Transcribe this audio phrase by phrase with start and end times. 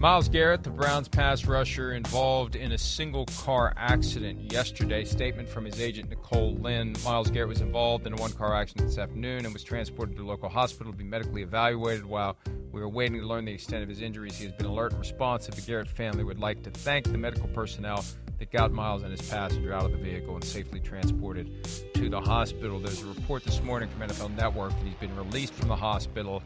[0.00, 5.04] Myles Garrett, the Browns pass rusher, involved in a single car accident yesterday.
[5.04, 6.96] Statement from his agent, Nicole Lynn.
[7.04, 10.22] Myles Garrett was involved in a one car accident this afternoon and was transported to
[10.22, 12.06] a local hospital to be medically evaluated.
[12.06, 12.38] While
[12.72, 15.00] we were waiting to learn the extent of his injuries, he has been alert and
[15.00, 15.54] responsive.
[15.54, 18.02] The Garrett family would like to thank the medical personnel
[18.38, 22.22] that got Miles and his passenger out of the vehicle and safely transported to the
[22.22, 22.78] hospital.
[22.78, 26.42] There's a report this morning from NFL Network that he's been released from the hospital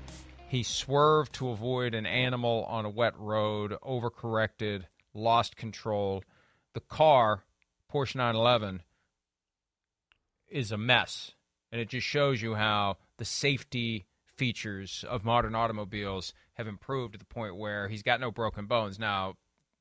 [0.48, 6.22] he swerved to avoid an animal on a wet road, overcorrected, lost control.
[6.74, 7.44] The car,
[7.92, 8.82] Porsche 911,
[10.48, 11.32] is a mess.
[11.72, 14.06] And it just shows you how the safety
[14.36, 18.98] features of modern automobiles have improved to the point where he's got no broken bones.
[18.98, 19.34] Now,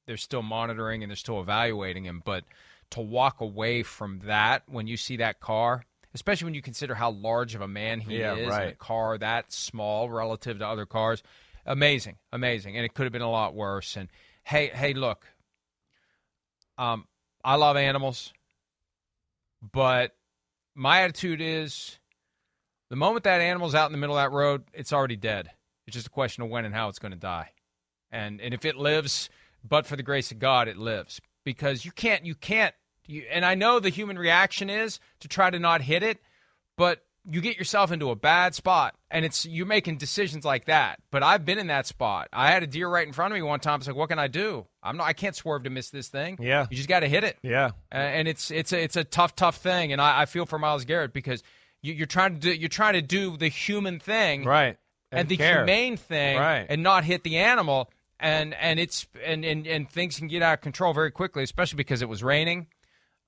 [0.05, 2.43] they're still monitoring and they're still evaluating him, but
[2.91, 7.11] to walk away from that when you see that car especially when you consider how
[7.11, 8.63] large of a man he yeah, is right.
[8.63, 11.23] in a car that small relative to other cars.
[11.65, 13.95] Amazing, amazing, and it could have been a lot worse.
[13.95, 14.09] And
[14.43, 15.25] hey, hey, look,
[16.77, 17.07] um,
[17.43, 18.33] I love animals,
[19.71, 20.15] but
[20.75, 21.99] my attitude is
[22.89, 25.51] the moment that animal's out in the middle of that road, it's already dead.
[25.87, 27.49] It's just a question of when and how it's going to die.
[28.11, 29.29] And and if it lives,
[29.67, 32.75] but for the grace of God, it lives because you can't you can't
[33.05, 36.19] you, and I know the human reaction is to try to not hit it,
[36.77, 40.99] but you get yourself into a bad spot and it's you're making decisions like that.
[41.09, 42.27] But i've been in that spot.
[42.33, 43.79] I had a deer right in front of me one time.
[43.79, 44.65] It's like what can i do?
[44.81, 46.37] I'm not i can't swerve to miss this thing.
[46.41, 46.67] Yeah.
[46.69, 47.37] You just got to hit it.
[47.41, 47.71] Yeah.
[47.91, 50.85] And it's it's a it's a tough tough thing and i, I feel for Myles
[50.85, 51.43] garrett because
[51.81, 54.77] you, are trying to do you're trying to do the human thing right.
[55.11, 55.59] and, and the care.
[55.59, 56.65] humane thing right.
[56.69, 57.89] and not hit the animal.
[58.19, 61.75] And and it's and, and and things can get out of control very quickly especially
[61.75, 62.67] because it was raining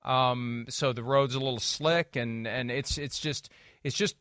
[0.06, 3.50] um, so the road's a little slick, and and it's it's just
[3.84, 4.16] it's just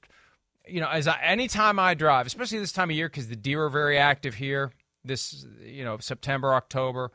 [0.67, 3.65] you know as I, anytime I drive, especially this time of year because the deer
[3.65, 4.73] are very active here.
[5.05, 7.13] This you know September October,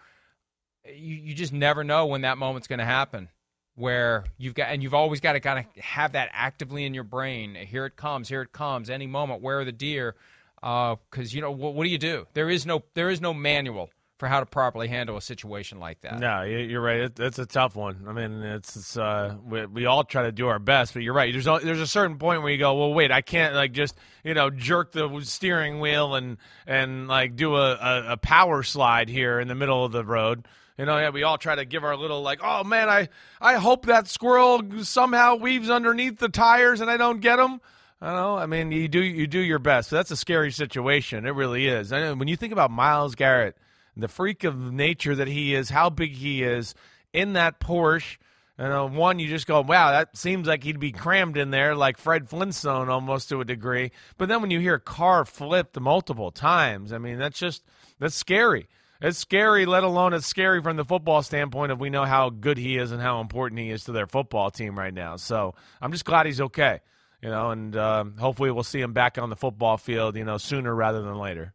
[0.86, 3.30] you you just never know when that moment's going to happen.
[3.76, 7.06] Where you've got and you've always got to kind of have that actively in your
[7.06, 7.56] brain.
[7.56, 8.90] Here it comes, here it comes.
[8.90, 10.16] Any moment, where are the deer?
[10.56, 12.28] Because uh, you know what, what do you do?
[12.34, 16.02] There is no there is no manual for how to properly handle a situation like
[16.02, 16.20] that.
[16.20, 17.10] No, you're right.
[17.18, 18.04] It's a tough one.
[18.06, 21.14] I mean, it's, it's uh, we, we, all try to do our best, but you're
[21.14, 21.32] right.
[21.32, 23.96] There's a, there's a certain point where you go, well, wait, I can't like just
[24.26, 26.38] you know jerk the steering wheel and
[26.68, 30.46] and like do a, a, a power slide here in the middle of the road.
[30.78, 33.08] You know, yeah, we all try to give our little like, oh man, I
[33.40, 37.62] I hope that squirrel somehow weaves underneath the tires and I don't get him.
[38.02, 38.38] I know.
[38.38, 39.90] I mean, you do you do your best.
[39.90, 41.26] That's a scary situation.
[41.26, 41.92] It really is.
[41.92, 43.56] Know when you think about Myles Garrett
[44.00, 46.76] the freak of nature that he is, how big he is
[47.14, 48.18] in that Porsche.
[48.58, 51.76] And uh, one, you just go, wow, that seems like he'd be crammed in there
[51.76, 53.92] like Fred Flintstone almost to a degree.
[54.18, 57.64] But then when you hear a car flipped multiple times, I mean, that's just,
[58.00, 58.68] that's scary.
[59.02, 62.58] It's scary, let alone it's scary from the football standpoint of we know how good
[62.58, 65.16] he is and how important he is to their football team right now.
[65.16, 66.82] So I'm just glad he's okay,
[67.22, 70.38] you know, and um, hopefully we'll see him back on the football field, you know,
[70.38, 71.54] sooner rather than later.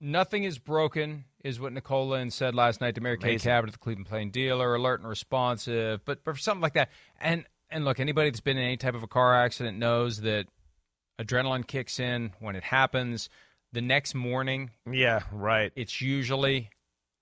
[0.00, 3.72] Nothing is broken is what Nicole Lynn said last night to Mary Kay Cabot at
[3.74, 6.04] the Cleveland Plain Dealer, alert and responsive.
[6.04, 8.94] But, but for something like that, and and look, anybody that's been in any type
[8.94, 10.46] of a car accident knows that
[11.20, 13.28] adrenaline kicks in when it happens.
[13.72, 15.72] The next morning, Yeah, right.
[15.74, 16.70] it's usually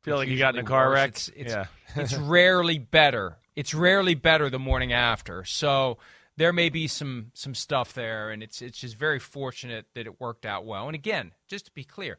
[0.02, 0.94] Feel it's like you got in a car worse.
[0.94, 1.08] wreck.
[1.10, 1.66] It's, it's, yeah.
[1.96, 3.38] it's rarely better.
[3.56, 5.44] It's rarely better the morning after.
[5.44, 5.96] So
[6.36, 10.20] there may be some some stuff there, and it's it's just very fortunate that it
[10.20, 10.86] worked out well.
[10.88, 12.18] And again, just to be clear,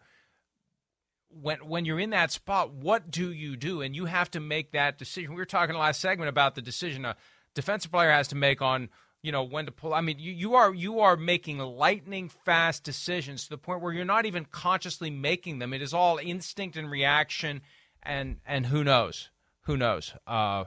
[1.41, 3.81] when when you're in that spot, what do you do?
[3.81, 5.31] And you have to make that decision.
[5.31, 7.15] We were talking last segment about the decision a
[7.53, 8.89] defensive player has to make on
[9.21, 9.93] you know when to pull.
[9.93, 13.93] I mean, you, you are you are making lightning fast decisions to the point where
[13.93, 15.73] you're not even consciously making them.
[15.73, 17.61] It is all instinct and reaction,
[18.03, 19.29] and and who knows,
[19.61, 20.65] who knows uh,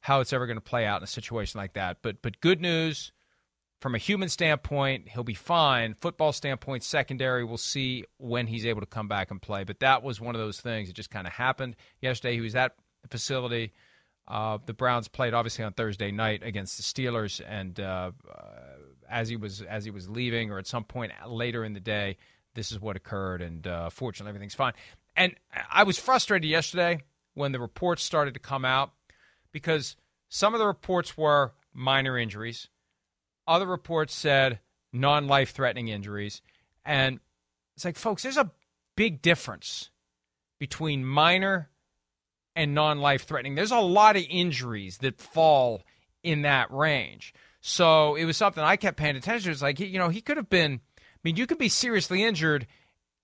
[0.00, 1.98] how it's ever going to play out in a situation like that.
[2.02, 3.12] But but good news
[3.80, 5.94] from a human standpoint, he'll be fine.
[5.94, 9.64] Football standpoint, secondary, we'll see when he's able to come back and play.
[9.64, 10.88] But that was one of those things.
[10.88, 12.34] that just kind of happened yesterday.
[12.34, 12.72] He was at
[13.02, 13.72] the facility.
[14.26, 18.42] Uh, the Browns played obviously on Thursday night against the Steelers, and uh, uh,
[19.08, 22.18] as he was as he was leaving, or at some point later in the day,
[22.54, 23.40] this is what occurred.
[23.40, 24.74] And uh, fortunately, everything's fine.
[25.16, 25.34] And
[25.70, 27.00] I was frustrated yesterday
[27.34, 28.90] when the reports started to come out
[29.50, 29.96] because
[30.28, 32.68] some of the reports were minor injuries.
[33.48, 34.60] Other reports said
[34.92, 36.42] non life threatening injuries.
[36.84, 37.18] And
[37.74, 38.50] it's like, folks, there's a
[38.94, 39.90] big difference
[40.58, 41.70] between minor
[42.54, 43.54] and non life threatening.
[43.54, 45.82] There's a lot of injuries that fall
[46.22, 47.32] in that range.
[47.60, 49.50] So it was something I kept paying attention to.
[49.52, 52.66] It's like, you know, he could have been, I mean, you could be seriously injured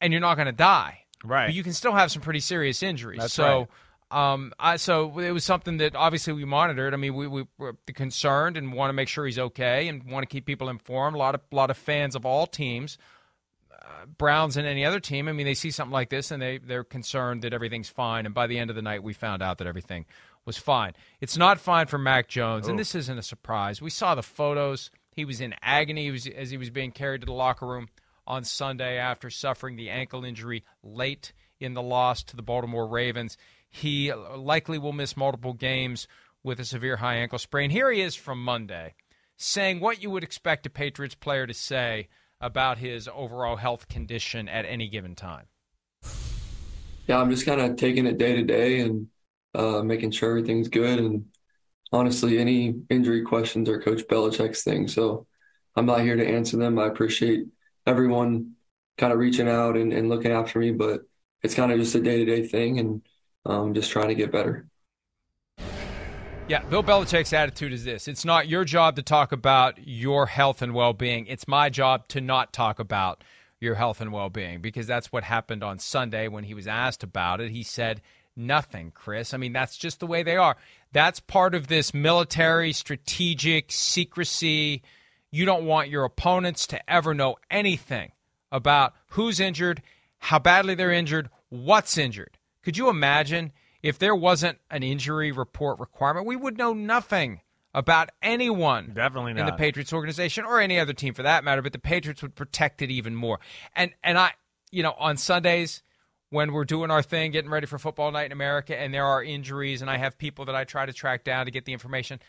[0.00, 1.00] and you're not going to die.
[1.24, 1.46] Right.
[1.46, 3.20] But you can still have some pretty serious injuries.
[3.20, 3.68] That's so, right.
[4.14, 6.94] Um, I, so it was something that obviously we monitored.
[6.94, 10.22] I mean, we, we were concerned and want to make sure he's okay and want
[10.22, 11.16] to keep people informed.
[11.16, 12.96] A lot of lot of fans of all teams,
[13.72, 15.26] uh, Browns and any other team.
[15.26, 18.24] I mean, they see something like this and they they're concerned that everything's fine.
[18.24, 20.06] And by the end of the night, we found out that everything
[20.44, 20.92] was fine.
[21.20, 23.82] It's not fine for Mac Jones, and this isn't a surprise.
[23.82, 24.92] We saw the photos.
[25.10, 27.88] He was in agony was, as he was being carried to the locker room
[28.26, 33.36] on Sunday after suffering the ankle injury late in the loss to the Baltimore Ravens.
[33.74, 36.06] He likely will miss multiple games
[36.44, 37.70] with a severe high ankle sprain.
[37.70, 38.94] Here he is from Monday
[39.36, 42.06] saying what you would expect a Patriots player to say
[42.40, 45.46] about his overall health condition at any given time.
[47.08, 49.08] Yeah, I'm just kind of taking it day to day and
[49.56, 51.00] uh, making sure everything's good.
[51.00, 51.24] And
[51.92, 54.86] honestly, any injury questions are Coach Belichick's thing.
[54.86, 55.26] So
[55.74, 56.78] I'm not here to answer them.
[56.78, 57.48] I appreciate
[57.88, 58.52] everyone
[58.98, 61.00] kind of reaching out and, and looking after me, but
[61.42, 63.02] it's kind of just a day to day thing and
[63.46, 64.66] um, just trying to get better.
[66.46, 70.60] Yeah, Bill Belichick's attitude is this it's not your job to talk about your health
[70.60, 71.26] and well being.
[71.26, 73.24] It's my job to not talk about
[73.60, 77.02] your health and well being because that's what happened on Sunday when he was asked
[77.02, 77.50] about it.
[77.50, 78.02] He said,
[78.36, 79.32] Nothing, Chris.
[79.32, 80.56] I mean, that's just the way they are.
[80.92, 84.82] That's part of this military, strategic secrecy.
[85.30, 88.12] You don't want your opponents to ever know anything
[88.52, 89.82] about who's injured,
[90.18, 92.33] how badly they're injured, what's injured.
[92.64, 93.52] Could you imagine
[93.82, 96.26] if there wasn't an injury report requirement?
[96.26, 97.40] We would know nothing
[97.74, 99.52] about anyone Definitely in the.
[99.52, 102.90] Patriots organization or any other team for that matter, but the Patriots would protect it
[102.90, 103.40] even more.
[103.74, 104.32] And and I,
[104.70, 105.82] you know, on Sundays
[106.30, 109.22] when we're doing our thing, getting ready for football night in America, and there are
[109.22, 112.20] injuries, and I have people that I try to track down to get the information.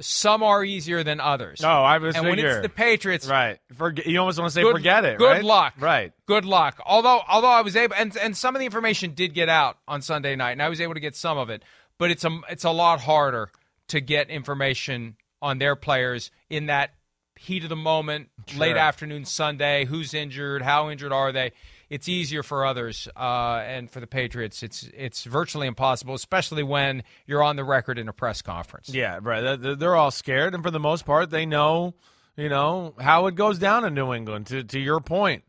[0.00, 1.60] Some are easier than others.
[1.60, 3.58] No, I was and when it's the Patriots, Right.
[3.76, 5.18] Forget, you almost want to say Good- forget it.
[5.18, 5.44] good right?
[5.44, 5.74] luck.
[5.78, 6.12] Right.
[6.26, 6.80] good luck.
[6.86, 10.00] Although although I was able and and some of the information did get out on
[10.00, 11.62] Sunday night, and I was able to get some of it,
[11.98, 13.50] but it's a it's a lot harder
[13.88, 16.90] to get information on their players in that
[17.36, 19.84] heat of the moment, late afternoon Sunday.
[19.86, 20.62] Who's injured?
[20.62, 21.52] How injured are they?
[21.90, 27.02] It's easier for others, uh, and for the Patriots, it's it's virtually impossible, especially when
[27.26, 28.88] you're on the record in a press conference.
[28.90, 29.60] Yeah, right.
[29.60, 31.94] They're- all scared, and for the most part, they know,
[32.36, 34.46] you know, how it goes down in New England.
[34.46, 35.42] To to your point,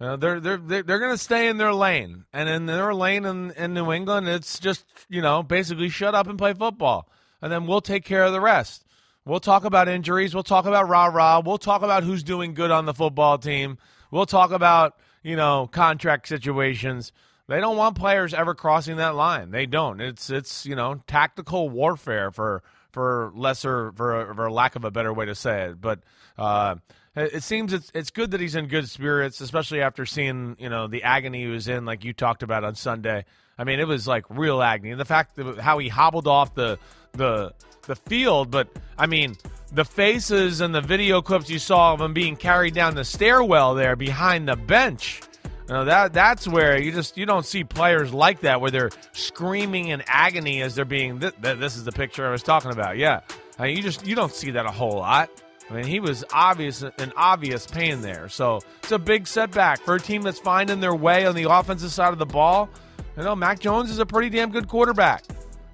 [0.00, 3.50] uh, they're they're, they're going to stay in their lane, and in their lane in,
[3.50, 7.10] in New England, it's just you know basically shut up and play football,
[7.42, 8.84] and then we'll take care of the rest.
[9.24, 10.32] We'll talk about injuries.
[10.32, 11.42] We'll talk about rah rah.
[11.44, 13.78] We'll talk about who's doing good on the football team.
[14.12, 14.96] We'll talk about
[15.28, 17.12] you know contract situations.
[17.48, 19.50] They don't want players ever crossing that line.
[19.50, 20.00] They don't.
[20.00, 25.12] It's it's you know tactical warfare for for lesser for for lack of a better
[25.12, 25.80] way to say it.
[25.80, 26.00] But
[26.38, 26.76] uh,
[27.22, 30.86] it seems it's it's good that he's in good spirits, especially after seeing you know
[30.86, 33.24] the agony he was in, like you talked about on Sunday.
[33.58, 34.94] I mean, it was like real agony.
[34.94, 36.78] The fact that how he hobbled off the
[37.12, 39.36] the the field, but I mean,
[39.72, 43.74] the faces and the video clips you saw of him being carried down the stairwell
[43.74, 45.20] there behind the bench.
[45.68, 48.90] You know, that that's where you just you don't see players like that where they're
[49.12, 51.20] screaming in agony as they're being.
[51.20, 52.96] Th- th- this is the picture I was talking about.
[52.96, 53.20] Yeah,
[53.58, 55.30] I mean, you just you don't see that a whole lot.
[55.70, 58.28] I mean, he was obvious an obvious pain there.
[58.28, 61.92] So it's a big setback for a team that's finding their way on the offensive
[61.92, 62.70] side of the ball.
[63.16, 65.24] You know, Mac Jones is a pretty damn good quarterback.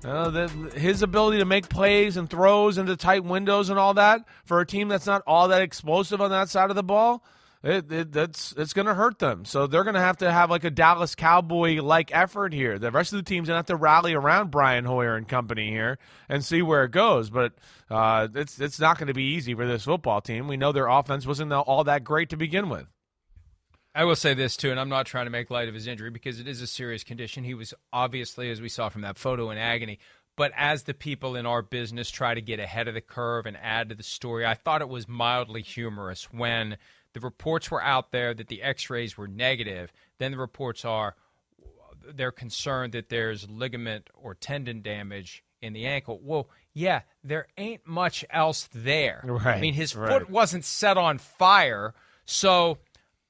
[0.02, 4.22] Know, the, his ability to make plays and throws into tight windows and all that
[4.44, 7.24] for a team that's not all that explosive on that side of the ball
[7.64, 9.46] it, it that's it's going to hurt them.
[9.46, 12.78] So they're going to have to have like a Dallas Cowboy like effort here.
[12.78, 15.70] The rest of the team's going to have to rally around Brian Hoyer and company
[15.70, 17.30] here and see where it goes.
[17.30, 17.54] But
[17.90, 20.46] uh, it's it's not going to be easy for this football team.
[20.46, 22.86] We know their offense wasn't all that great to begin with.
[23.94, 26.10] I will say this too, and I'm not trying to make light of his injury
[26.10, 27.44] because it is a serious condition.
[27.44, 30.00] He was obviously, as we saw from that photo, in agony.
[30.36, 33.56] But as the people in our business try to get ahead of the curve and
[33.56, 36.76] add to the story, I thought it was mildly humorous when
[37.14, 41.16] the reports were out there that the x-rays were negative then the reports are
[42.14, 46.20] they're concerned that there's ligament or tendon damage in the ankle.
[46.22, 49.22] Well yeah there ain't much else there.
[49.24, 50.10] Right, i mean his right.
[50.10, 51.94] foot wasn't set on fire
[52.24, 52.78] so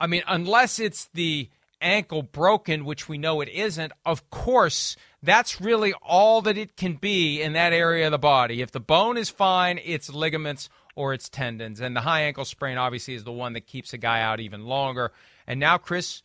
[0.00, 1.48] i mean unless it's the
[1.80, 6.94] ankle broken which we know it isn't of course that's really all that it can
[6.94, 8.60] be in that area of the body.
[8.60, 11.80] If the bone is fine it's ligaments or its tendons.
[11.80, 14.64] And the high ankle sprain obviously is the one that keeps a guy out even
[14.64, 15.12] longer.
[15.46, 16.22] And now, Chris,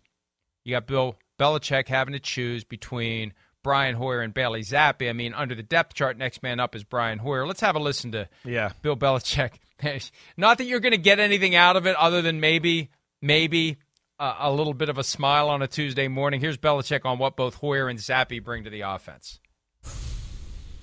[0.63, 3.33] you got Bill Belichick having to choose between
[3.63, 5.09] Brian Hoyer and Bailey Zappe.
[5.09, 7.45] I mean, under the depth chart, next man up is Brian Hoyer.
[7.45, 8.71] Let's have a listen to yeah.
[8.81, 9.51] Bill Belichick.
[10.37, 12.89] Not that you're going to get anything out of it other than maybe,
[13.21, 13.77] maybe
[14.19, 16.41] a, a little bit of a smile on a Tuesday morning.
[16.41, 19.39] Here's Belichick on what both Hoyer and Zappe bring to the offense.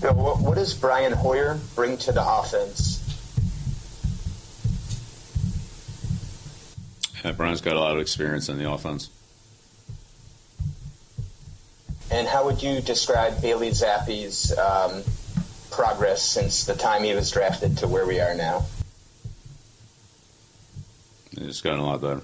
[0.00, 3.05] What, what does Brian Hoyer bring to the offense?
[7.24, 9.10] Yeah, Brian's got a lot of experience in the offense.
[12.10, 15.02] And how would you describe Bailey Zappe's um,
[15.70, 18.64] progress since the time he was drafted to where we are now?
[21.36, 22.20] He's gotten a lot better.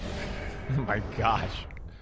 [0.00, 1.50] Oh my gosh.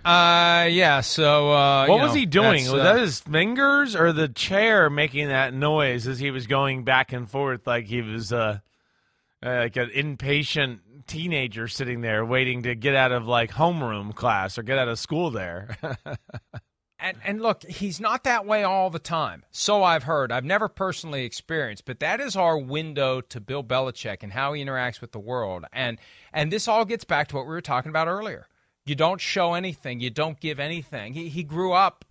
[0.04, 1.00] Uh, yeah.
[1.02, 2.64] So, uh, what was know, he doing?
[2.64, 6.85] Was uh, that his fingers or the chair making that noise as he was going
[6.85, 8.61] back and forth, like he was uh,
[9.44, 14.56] uh like an impatient teenager sitting there waiting to get out of like homeroom class
[14.56, 15.76] or get out of school there.
[17.00, 19.44] and, and look, he's not that way all the time.
[19.50, 20.30] So I've heard.
[20.30, 24.64] I've never personally experienced, but that is our window to Bill Belichick and how he
[24.64, 25.64] interacts with the world.
[25.73, 25.99] And
[26.32, 28.47] and this all gets back to what we were talking about earlier.
[28.87, 30.00] You don't show anything.
[30.00, 31.14] You don't give anything.
[31.14, 32.04] He he grew up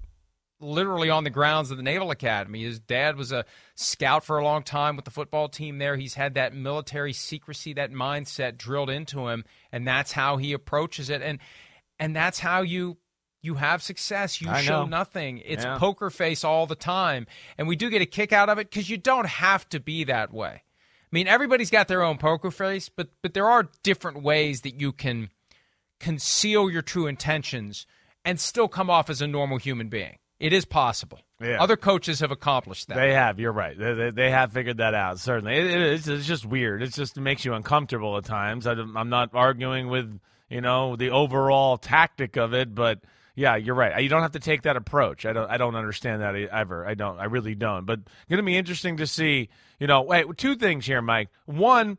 [0.59, 2.63] literally on the grounds of the Naval Academy.
[2.63, 5.95] His dad was a scout for a long time with the football team there.
[5.95, 11.09] He's had that military secrecy, that mindset drilled into him, and that's how he approaches
[11.09, 11.21] it.
[11.21, 11.39] And
[11.99, 12.97] and that's how you
[13.41, 14.41] you have success.
[14.41, 14.85] You I show know.
[14.87, 15.37] nothing.
[15.45, 15.77] It's Yeah.
[15.77, 17.25] poker face all the time.
[17.57, 20.03] And we do get a kick out of it because you don't have to be
[20.05, 20.63] that way.
[20.65, 24.79] I mean, everybody's got their own poker face, but but there are different ways that
[24.79, 25.29] you can
[25.99, 27.85] conceal your true intentions
[28.25, 30.17] and still come off as a normal human being.
[30.39, 31.19] It is possible.
[31.41, 31.61] Yeah.
[31.61, 32.95] Other coaches have accomplished that.
[32.95, 33.39] They have.
[33.39, 33.77] You're right.
[33.77, 35.19] They, they, they have figured that out.
[35.19, 36.07] Certainly, it, it is.
[36.07, 36.81] It's just weird.
[36.81, 38.67] It just makes you uncomfortable at times.
[38.67, 40.19] I, am not arguing with
[40.49, 42.99] you know the overall tactic of it, but
[43.35, 44.01] yeah, you're right.
[44.03, 45.25] You don't have to take that approach.
[45.25, 45.49] I don't.
[45.49, 46.85] I don't understand that ever.
[46.85, 47.19] I don't.
[47.19, 47.85] I really don't.
[47.85, 49.49] But going to be interesting to see.
[49.79, 50.25] You know, wait.
[50.37, 51.29] Two things here, Mike.
[51.45, 51.97] One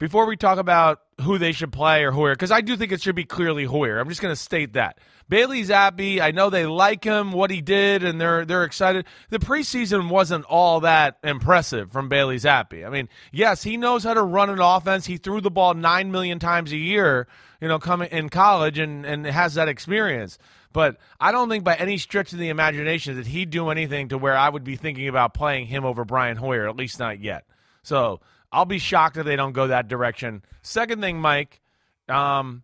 [0.00, 3.02] before we talk about who they should play or Hoyer, because I do think it
[3.02, 4.00] should be clearly Hoyer.
[4.00, 4.98] I'm just going to state that.
[5.28, 9.04] Bailey Zappe, I know they like him, what he did, and they're they're excited.
[9.28, 12.84] The preseason wasn't all that impressive from Bailey Zappe.
[12.84, 15.06] I mean, yes, he knows how to run an offense.
[15.06, 17.28] He threw the ball nine million times a year,
[17.60, 20.38] you know, coming in college, and and has that experience.
[20.72, 24.18] But I don't think by any stretch of the imagination that he'd do anything to
[24.18, 27.44] where I would be thinking about playing him over Brian Hoyer, at least not yet.
[27.82, 28.20] So
[28.52, 30.42] I'll be shocked if they don't go that direction.
[30.62, 31.60] Second thing, Mike,
[32.08, 32.62] um,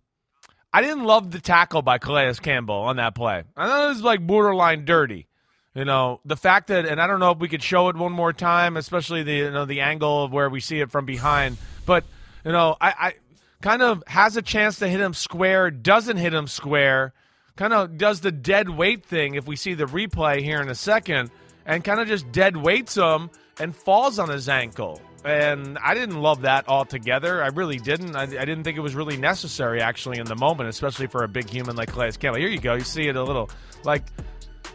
[0.73, 3.45] I didn't love the tackle by Calais Campbell on that play.
[3.57, 5.27] I thought it was like borderline dirty.
[5.75, 8.13] You know, the fact that, and I don't know if we could show it one
[8.13, 11.59] more time, especially the you know the angle of where we see it from behind.
[11.85, 12.05] But
[12.45, 13.15] you know, I, I
[13.61, 17.13] kind of has a chance to hit him square, doesn't hit him square,
[17.57, 19.35] kind of does the dead weight thing.
[19.35, 21.31] If we see the replay here in a second,
[21.67, 26.21] and kind of just dead weights him and falls on his ankle and I didn't
[26.21, 27.43] love that altogether.
[27.43, 28.15] I really didn't.
[28.17, 31.29] I, I, didn't think it was really necessary, actually, in the moment, especially for a
[31.29, 32.41] big human like Calais Campbell.
[32.41, 32.75] Here you go.
[32.75, 33.51] You see it a little,
[33.85, 34.05] like,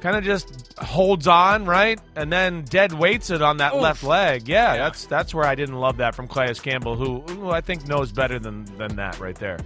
[0.02, 3.82] kind of just holds on, right, and then dead weights it on that Oof.
[3.82, 4.48] left leg.
[4.48, 4.78] Yeah, Yeah.
[4.84, 8.12] that's that's where I didn't love that from Calais Campbell, who, who I think knows
[8.12, 9.58] better than than that right there.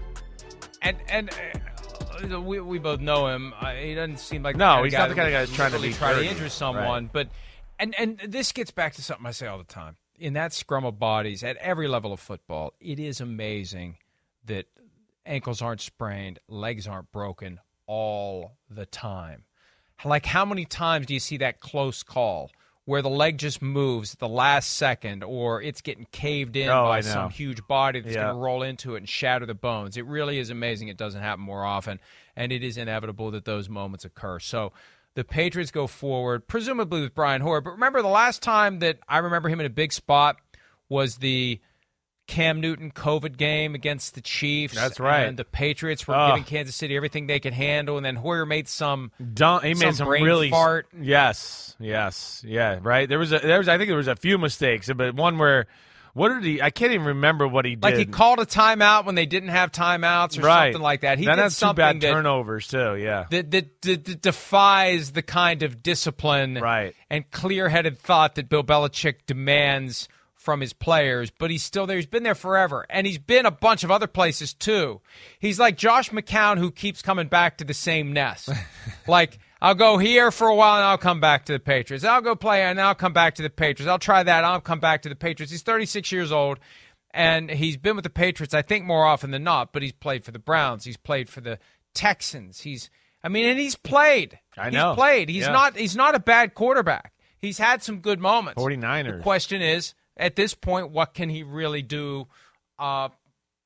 [0.82, 1.30] and and
[2.32, 3.54] uh, we, we both know him.
[3.80, 5.94] He doesn't seem like No, he's not the kind of guy that's trying to be
[5.94, 7.06] try to injure someone.
[7.06, 7.14] Right.
[7.14, 7.30] But
[7.80, 9.96] and and this gets back to something I say all the time.
[10.18, 13.98] In that scrum of bodies at every level of football, it is amazing
[14.46, 14.66] that
[15.26, 19.44] ankles aren't sprained, legs aren't broken all the time.
[20.04, 22.52] Like how many times do you see that close call
[22.86, 26.84] where the leg just moves at the last second or it's getting caved in Oh,
[26.86, 28.26] by some huge body that's Yeah.
[28.26, 29.98] going to roll into it and shatter the bones.
[29.98, 30.90] It really is amazing.
[30.90, 32.00] It doesn't happen more often,
[32.36, 34.40] and it is inevitable that those moments occur.
[34.40, 34.72] So
[35.16, 37.62] the Patriots go forward, presumably with Brian Hoyer.
[37.62, 40.38] But remember, the last time that I remember him in a big spot
[40.90, 41.60] was the
[42.28, 44.74] Cam Newton COVID game against the Chiefs.
[44.76, 45.22] That's right.
[45.28, 46.28] And the Patriots were Oh.
[46.30, 49.12] giving Kansas City everything they could handle, and then Hoyer made some.
[49.34, 50.88] Don't, he Some made some really fart.
[51.00, 52.80] Yes, yes, yeah.
[52.82, 53.08] Right.
[53.08, 55.68] There was a there was I think there was a few mistakes, but one where
[56.16, 56.62] what did he?
[56.62, 57.84] I can't even remember what he did.
[57.84, 60.68] Like he called a timeout when they didn't have timeouts or right.
[60.68, 61.20] something like that.
[61.20, 62.96] He then did something bad that, turnovers too.
[62.96, 63.26] Yeah.
[63.32, 66.96] that, that, that, that defies the kind of discipline Right.
[67.10, 71.32] and clear-headed thought that Bill Belichick demands from his players.
[71.32, 71.98] But he's still there.
[71.98, 75.02] He's been there forever, and he's been a bunch of other places too.
[75.40, 78.50] He's like Josh McCown, who keeps coming back to the same nest.
[79.08, 82.04] like I'll go here for a while, and I'll come back to the Patriots.
[82.04, 83.90] I'll go play, and I'll come back to the Patriots.
[83.90, 84.44] I'll try that.
[84.44, 85.52] I'll come back to the Patriots.
[85.52, 86.60] He's 36 years old.
[87.12, 89.72] And he's been with the Patriots, I think, more often than not.
[89.72, 90.84] But he's played for the Browns.
[90.84, 91.60] He's played for the
[91.94, 92.62] Texans.
[92.62, 92.90] He's,
[93.24, 94.38] I mean, and he's played.
[94.58, 94.90] I know.
[94.90, 95.30] He's played.
[95.30, 95.52] He's Yeah.
[95.54, 95.78] not.
[95.78, 97.14] He's not a bad quarterback.
[97.38, 98.62] He's had some good moments.
[98.62, 99.18] 49ers.
[99.18, 102.28] The question is, at this point, what can he really do
[102.78, 103.08] uh,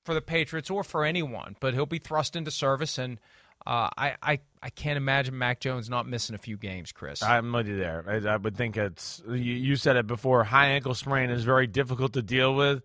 [0.05, 1.55] for the Patriots or for anyone?
[1.59, 3.19] But he'll be thrust into service, and
[3.65, 7.21] uh, I, I, I can't imagine Mac Jones not missing a few games, Chris.
[7.21, 8.03] I'm with you there.
[8.07, 10.43] I, I would think it's you, you said it before.
[10.43, 12.81] High ankle sprain is very difficult to deal with.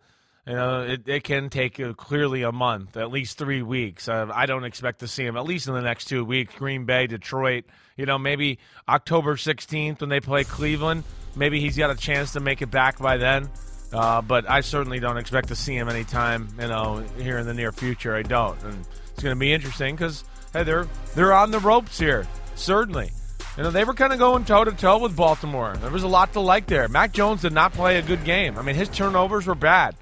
[0.46, 4.08] You know, it, it can take uh, clearly a month, at least three weeks.
[4.08, 6.54] Uh, I don't expect to see him at least in the next two weeks.
[6.54, 7.64] Green Bay, Detroit.
[7.96, 11.04] You know, maybe October 16th when they play Cleveland.
[11.34, 13.48] Maybe he's got a chance to make it back by then.
[13.90, 16.48] Uh, but I certainly don't expect to see him anytime.
[16.60, 18.14] You know, here in the near future.
[18.14, 21.98] I don't, and it's going to be interesting because hey, they're they're on the ropes
[21.98, 22.26] here.
[22.54, 23.10] Certainly.
[23.56, 25.76] You know, they were kind of going toe to toe with Baltimore.
[25.76, 26.88] There was a lot to like there.
[26.88, 28.58] Mac Jones did not play a good game.
[28.58, 29.94] I mean, his turnovers were bad.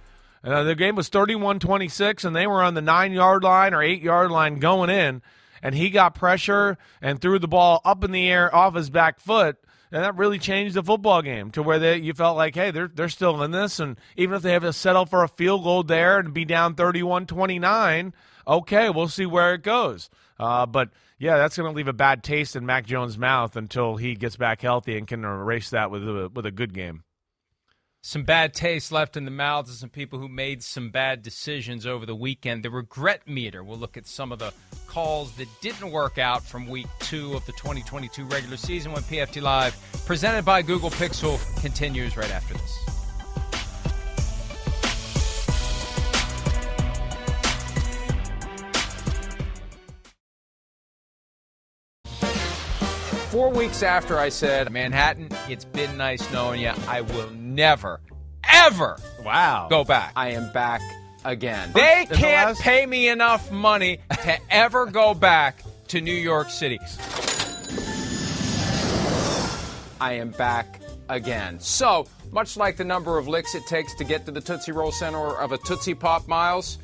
[0.44, 3.82] Uh, the game was 31 26, and they were on the nine yard line or
[3.82, 5.22] eight yard line going in,
[5.62, 9.20] and he got pressure and threw the ball up in the air off his back
[9.20, 9.58] foot.
[9.92, 12.88] And that really changed the football game to where they, you felt like, hey, they're,
[12.88, 13.78] they're still in this.
[13.78, 16.74] And even if they have to settle for a field goal there and be down
[16.74, 18.14] 31 29,
[18.46, 20.08] okay, we'll see where it goes.
[20.40, 23.96] Uh, but yeah, that's going to leave a bad taste in Mac Jones' mouth until
[23.96, 27.04] he gets back healthy and can erase that with a, with a good game.
[28.04, 31.86] Some bad taste left in the mouths of some people who made some bad decisions
[31.86, 32.64] over the weekend.
[32.64, 33.62] The regret meter.
[33.62, 34.52] We'll look at some of the
[34.88, 39.40] calls that didn't work out from week two of the 2022 regular season when PFT
[39.40, 43.01] Live, presented by Google Pixel, continues right after this.
[53.32, 56.72] Four weeks after I said, Manhattan, it's been nice knowing you.
[56.86, 58.02] I will never,
[58.44, 59.68] ever Wow.
[59.70, 60.12] go back.
[60.14, 60.82] I am back
[61.24, 61.70] again.
[61.72, 66.50] They the can't last- pay me enough money to ever go back to New York
[66.50, 66.78] City.
[69.98, 71.58] I am back again.
[71.58, 74.92] So, much like the number of licks it takes to get to the Tootsie Roll
[74.92, 76.76] Center of a Tootsie Pop Miles,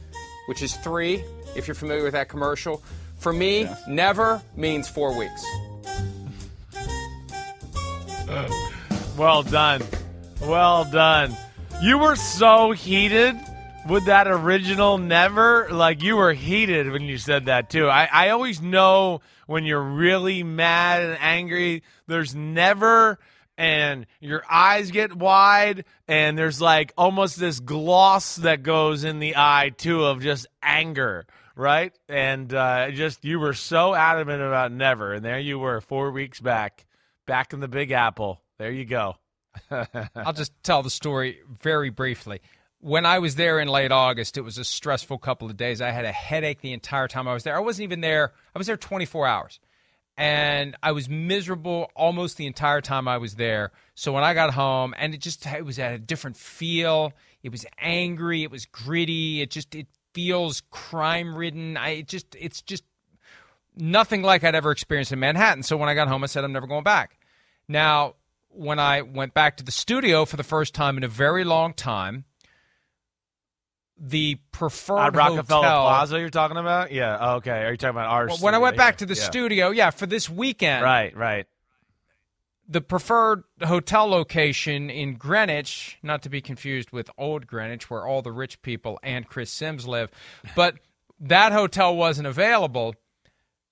[0.46, 1.22] which is three,
[1.54, 2.82] if you're familiar with that commercial,
[3.18, 5.44] for me, never means four weeks.
[9.16, 9.82] Well done.
[10.40, 11.36] Well done.
[11.82, 13.36] You were so heated
[13.88, 15.68] with that original never.
[15.70, 17.88] Like you were heated when you said that too.
[17.88, 23.18] I, I always know when you're really mad and angry, there's never
[23.58, 29.34] and your eyes get wide and there's like almost this gloss that goes in the
[29.36, 35.12] eye too of just anger right and uh, just you were so adamant about never
[35.12, 36.86] and there you were four weeks back
[37.28, 39.14] back in the big apple there you go
[39.70, 42.40] I'll just tell the story very briefly.
[42.80, 45.80] When I was there in late August, it was a stressful couple of days.
[45.80, 47.56] I had a headache the entire time I was there.
[47.56, 49.60] I wasn't even there, I was there 24 hours.
[50.16, 53.70] And I was miserable almost the entire time I was there.
[53.94, 57.12] So when I got home, and it just it was at a different feel.
[57.44, 58.42] It was angry.
[58.42, 59.42] It was gritty.
[59.42, 61.76] It just it feels crime ridden.
[61.76, 62.82] I it just it's just
[63.76, 65.62] nothing like I'd ever experienced in Manhattan.
[65.62, 67.17] So when I got home, I said I'm never going back.
[67.68, 68.14] Now,
[68.48, 71.74] when I went back to the studio for the first time in a very long
[71.74, 72.24] time,
[74.00, 75.82] the preferred At Rockefeller hotel.
[75.86, 76.92] Plaza, you're talking about?
[76.92, 77.18] Yeah.
[77.20, 77.64] oh, Okay.
[77.64, 78.40] Are you talking about ours?
[78.40, 79.22] When I went back to the yeah.
[79.22, 81.16] studio, yeah, for this weekend, Right.
[81.16, 81.46] Right.
[82.68, 88.22] the preferred hotel location in Greenwich, not to be confused with Old Greenwich, where all
[88.22, 90.10] the rich people and Chris Simms live,
[90.54, 90.76] but
[91.20, 92.94] that hotel wasn't available.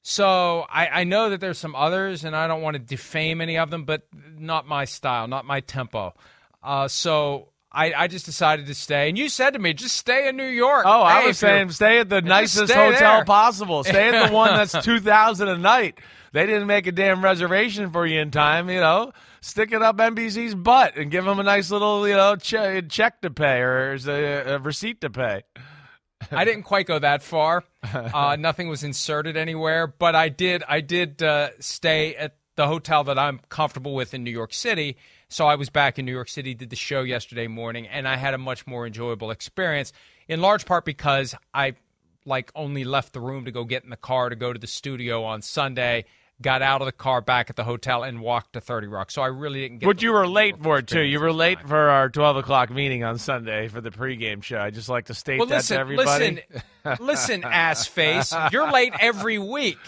[0.08, 3.58] So I, I know that there's some others, and I don't want to defame any
[3.58, 4.06] of them, but
[4.38, 6.14] not my style, not my tempo.
[6.62, 9.08] Uh, so I, I just decided to stay.
[9.08, 10.84] And you said to me, just stay in New York.
[10.86, 13.24] Oh, I was saying stay at the nicest hotel there.
[13.24, 13.82] possible.
[13.82, 15.98] Stay at the one that's two thousand a night.
[16.32, 18.70] They didn't make a damn reservation for you in time.
[18.70, 22.36] You know, stick it up NBC's butt and give them a nice little you know
[22.36, 25.42] che- check to pay or a, a receipt to pay.
[26.30, 27.64] I didn't quite go that far.
[27.86, 30.64] Uh, nothing was inserted anywhere, but I did.
[30.68, 34.96] I did uh, stay at the hotel that I'm comfortable with in New York City.
[35.28, 38.16] So I was back in New York City, did the show yesterday morning, and I
[38.16, 39.92] had a much more enjoyable experience.
[40.28, 41.74] In large part because I
[42.24, 44.66] like only left the room to go get in the car to go to the
[44.66, 46.06] studio on Sunday.
[46.42, 49.10] Got out of the car back at the hotel and walked to Thirty Rock.
[49.10, 49.86] So I really didn't get.
[49.86, 51.00] But you were late for it too.
[51.00, 51.68] You were late time.
[51.68, 54.58] for our twelve o'clock meeting on Sunday for the pregame show.
[54.58, 56.42] I just like to state Well, that listen, to everybody.
[56.84, 58.34] listen, listen, ass face.
[58.52, 59.78] You're late every week.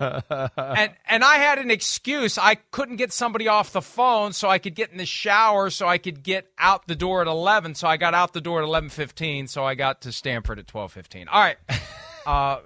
[0.00, 2.38] and and I had an excuse.
[2.38, 5.86] I couldn't get somebody off the phone, so I could get in the shower, so
[5.86, 7.74] I could get out the door at eleven.
[7.74, 9.46] So I got out the door at eleven fifteen.
[9.46, 11.28] So I got to Stamford at twelve fifteen.
[11.28, 11.56] All right,
[12.26, 12.60] uh,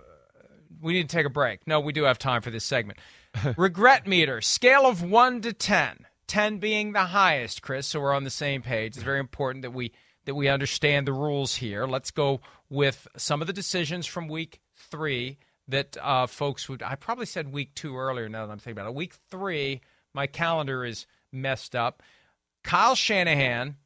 [0.81, 1.67] we need to take a break.
[1.67, 2.99] No, we do have time for this segment.
[3.57, 6.07] Regret meter scale of one to ten.
[6.27, 7.87] Ten being the highest, Chris.
[7.87, 8.97] So we're on the same page.
[8.97, 9.93] It's very important that we
[10.25, 11.87] that we understand the rules here.
[11.87, 12.41] Let's go
[12.71, 16.83] with some of the decisions from week three that uh, folks would.
[16.83, 18.29] I probably said week two earlier.
[18.29, 19.81] Now that I'm thinking about it, week three,
[20.15, 22.03] my calendar is messed up.
[22.63, 23.77] Kyle Shanahan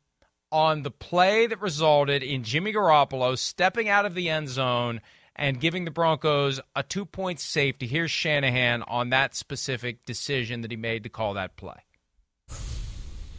[0.53, 5.01] on the play that resulted in Jimmy Garoppolo stepping out of the end zone
[5.37, 7.87] and giving the Broncos a two point safety.
[7.87, 11.77] Here's Shanahan on that specific decision that he made to call that play.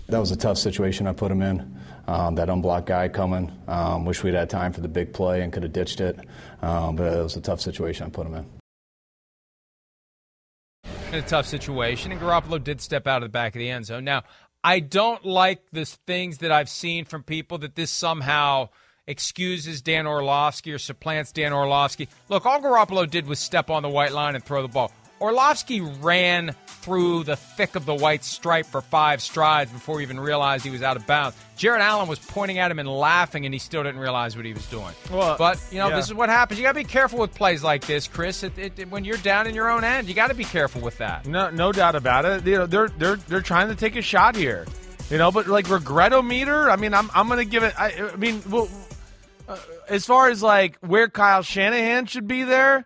[0.09, 1.79] That was a tough situation I put him in.
[2.07, 3.51] Um, that unblocked guy coming.
[3.67, 6.17] Um, wish we'd had time for the big play and could have ditched it.
[6.61, 8.45] Um, but it was a tough situation I put him in.
[11.11, 13.85] in a tough situation, and Garoppolo did step out of the back of the end
[13.85, 14.05] zone.
[14.05, 14.23] Now,
[14.63, 18.69] I don't like the things that I've seen from people that this somehow
[19.07, 22.09] excuses Dan Orlovsky or supplants Dan Orlovsky.
[22.29, 24.91] Look, all Garoppolo did was step on the white line and throw the ball.
[25.19, 30.19] Orlovsky ran through the thick of the white stripe for five strides before he even
[30.19, 31.35] realized he was out of bounds.
[31.57, 34.53] Jared Allen was pointing at him and laughing, and he still didn't realize what he
[34.53, 34.93] was doing.
[35.11, 35.95] Well, but you know, yeah.
[35.95, 36.59] this is what happens.
[36.59, 38.43] You got to be careful with plays like this, Chris.
[38.43, 40.81] It, it, it- when you're down in your own end, you got to be careful
[40.81, 41.25] with that.
[41.25, 42.45] No, no doubt about it.
[42.45, 44.65] You know, they're they're they're trying to take a shot here.
[45.09, 46.71] You know, but like regretometer.
[46.71, 47.73] I mean, I'm I'm gonna give it.
[47.79, 48.69] I, I mean, well,
[49.47, 49.57] uh,
[49.89, 52.85] as far as like where Kyle Shanahan should be there,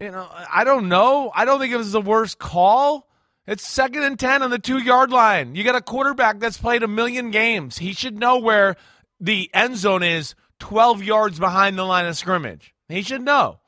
[0.00, 1.32] you know, I don't know.
[1.34, 3.08] I don't think it was the worst call.
[3.46, 5.54] It's second and ten on the two yard line.
[5.54, 7.78] You got a quarterback that's played a million games.
[7.78, 8.76] He should know where
[9.20, 12.74] the end zone is, twelve yards behind the line of scrimmage.
[12.88, 13.58] He should know.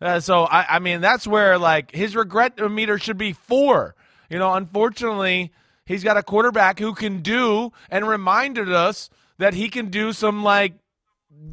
[0.00, 3.94] Uh, so I, I mean, that's where like his regret meter should be four.
[4.28, 5.52] You know, unfortunately,
[5.84, 10.44] he's got a quarterback who can do and reminded us that he can do some
[10.44, 10.74] like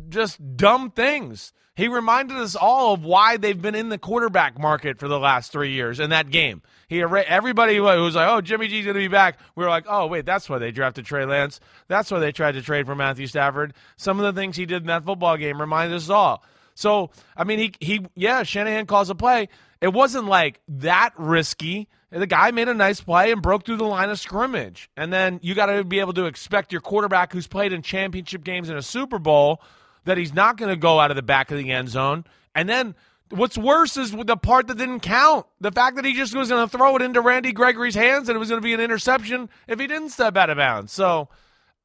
[0.09, 1.53] just dumb things.
[1.75, 5.51] He reminded us all of why they've been in the quarterback market for the last
[5.51, 6.63] three years in that game.
[6.87, 9.85] He everybody who was like, "Oh, Jimmy G's going to be back." We were like,
[9.87, 11.59] "Oh, wait, that's why they drafted Trey Lance.
[11.87, 14.81] That's why they tried to trade for Matthew Stafford." Some of the things he did
[14.81, 16.43] in that football game reminded us all.
[16.73, 19.49] So, I mean, he he yeah, Shanahan calls a play.
[19.79, 21.89] It wasn't like that risky.
[22.09, 24.89] The guy made a nice play and broke through the line of scrimmage.
[24.95, 28.43] And then you got to be able to expect your quarterback who's played in championship
[28.43, 29.61] games in a Super Bowl
[30.05, 32.23] that he's not going to go out of the back of the end zone.
[32.55, 32.95] And then
[33.29, 35.45] what's worse is the part that didn't count.
[35.59, 38.37] The fact that he just was going to throw it into Randy Gregory's hands and
[38.37, 40.93] it was going to be an interception if he didn't step out of bounds.
[40.93, 41.27] So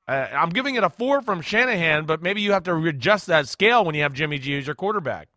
[0.07, 3.49] uh, I'm giving it a four from Shanahan, but maybe you have to adjust that
[3.49, 5.29] scale when you have Jimmy G as your quarterback.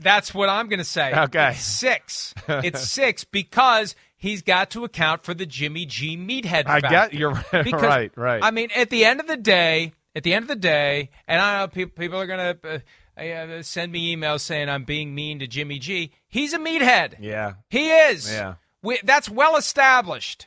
[0.00, 1.12] That's what I'm going to say.
[1.14, 1.50] Okay.
[1.50, 2.34] It's six.
[2.48, 7.30] It's six because he's got to account for the Jimmy G meathead I get you're
[7.52, 7.64] right.
[7.64, 8.42] Because, right, right.
[8.42, 11.40] I mean, at the end of the day, at the end of the day, and
[11.40, 12.82] I know people, people are going to
[13.18, 16.12] uh, uh, send me emails saying I'm being mean to Jimmy G.
[16.28, 17.16] He's a meathead.
[17.20, 17.54] yeah.
[17.68, 18.30] He is.
[18.30, 18.54] Yeah.
[18.82, 20.46] We, that's well established.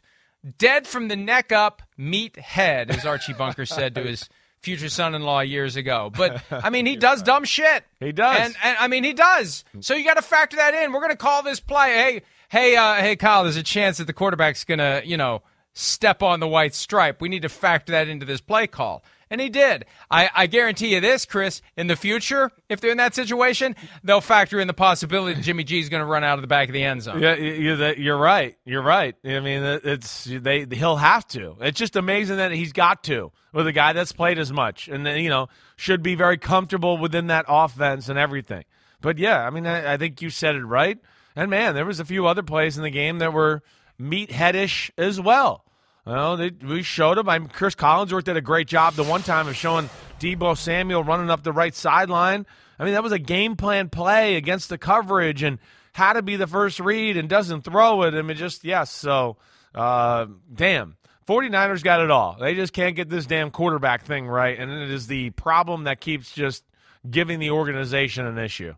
[0.58, 4.30] Dead from the neck up, meathead, as Archie Bunker said to his
[4.65, 6.12] future son-in-law years ago.
[6.15, 7.86] But I mean, he does dumb shit.
[7.99, 8.38] He does.
[8.39, 9.63] and, and I mean, he does.
[9.80, 10.91] So you got to factor that in.
[10.91, 11.93] We're going to call this play.
[11.93, 13.43] Hey, hey, uh, hey, Kyle.
[13.43, 17.21] There's a chance that the quarterback's going to, you know, step on the white stripe.
[17.21, 19.04] We need to factor that into this play call.
[19.30, 19.86] And he did.
[20.10, 24.21] I, I guarantee you this, Chris, in the future, if they're in that situation, they'll
[24.21, 26.69] factor in the possibility that Jimmy G is going to run out of the back
[26.69, 27.21] of the end zone.
[27.21, 28.56] Yeah, you're, you're right.
[28.65, 29.15] You're right.
[29.25, 31.58] I mean, it's they he'll have to.
[31.62, 35.08] It's just amazing that he's got to with a guy that's played as much and
[35.08, 38.65] you know, should be very comfortable within that offense and everything.
[39.00, 41.00] But yeah, I mean, I, I think you said it right.
[41.38, 43.63] And man, there was a few other plays in the game that were
[44.00, 45.63] meatheadish as well.
[46.06, 47.30] Well, they, we showed him.
[47.30, 49.89] I'm Cris Collinsworth did a great job the one time of showing
[50.20, 52.46] Deebo Samuel running up the right sideline.
[52.78, 55.60] I mean, that was a game plan play against the coverage and
[55.94, 58.13] how to be the first read and doesn't throw it.
[58.15, 58.91] I mean, just yes.
[58.91, 59.38] So,
[59.74, 60.98] uh, damn.
[61.28, 62.38] 49ers got it all.
[62.40, 66.00] They just can't get this damn quarterback thing right, and it is the problem that
[66.00, 66.64] keeps just
[67.10, 68.74] giving the organization an issue.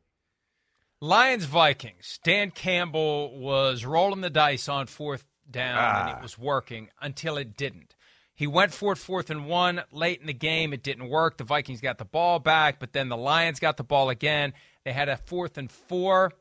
[1.01, 2.19] Lions Vikings.
[2.23, 6.01] Dan Campbell was rolling the dice on fourth down ah.
[6.01, 6.21] and it ah.
[6.21, 7.95] was working until it didn't.
[8.33, 10.71] He went for it fourth and one late in the game.
[10.71, 11.37] It didn't work.
[11.37, 14.53] The Vikings got the ball back, but then the Lions got the ball again.
[14.85, 16.31] They had a fourth and four.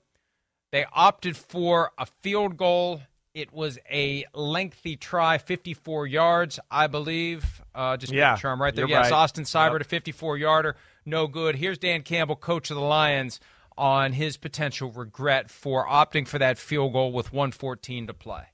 [0.73, 3.01] They opted for a field goal.
[3.37, 7.61] It was a lengthy try, 54 yards, I believe.
[7.75, 8.89] Uh, just yeah, make sure I'm right there.
[8.89, 9.13] Yes, right.
[9.13, 9.83] Austin Seibert, yep.
[9.83, 11.55] a 54 yarder, no good.
[11.55, 13.39] Here's Dan Campbell, coach of the Lions,
[13.77, 18.45] on his potential regret for opting for that field goal with 114 to play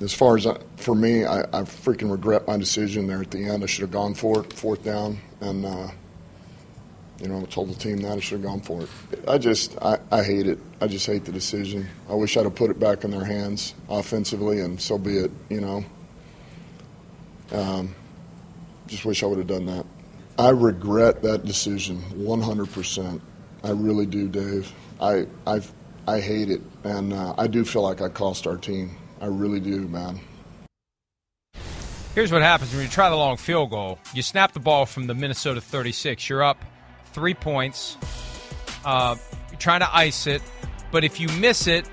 [0.00, 3.44] as far as I, for me, I, I, freaking regret my decision there at the
[3.46, 3.62] end.
[3.62, 5.88] I should have gone for it, fourth down, and uh,
[7.20, 8.88] you know, I told the team that I should have gone for it.
[9.26, 10.58] I just, I, I hate it.
[10.80, 11.88] I just hate the decision.
[12.10, 15.30] I wish I'd have put it back in their hands offensively, and so be it.
[15.48, 15.84] You know,
[17.52, 17.94] um,
[18.86, 19.86] just wish I would have done that.
[20.38, 23.20] I regret that decision 100%.
[23.64, 24.70] I really do, Dave.
[25.00, 25.62] I, I,
[26.06, 28.94] I hate it, and uh, I do feel like I cost our team.
[29.22, 30.20] I really do, man.
[32.14, 33.98] Here's what happens when you try the long field goal.
[34.14, 36.28] You snap the ball from the Minnesota 36.
[36.28, 36.62] You're up
[37.16, 37.96] three points.
[38.84, 39.16] Uh,
[39.50, 40.42] you're trying to ice it,
[40.92, 41.88] but if you miss it,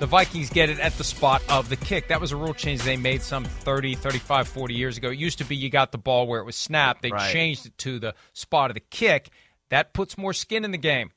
[0.00, 2.08] the Vikings get it at the spot of the kick.
[2.08, 5.08] That was a rule change they made some 30, 35, 40 years ago.
[5.08, 7.00] It used to be you got the ball where it was snapped.
[7.00, 7.32] They right.
[7.32, 9.30] changed it to the spot of the kick.
[9.70, 11.10] That puts more skin in the game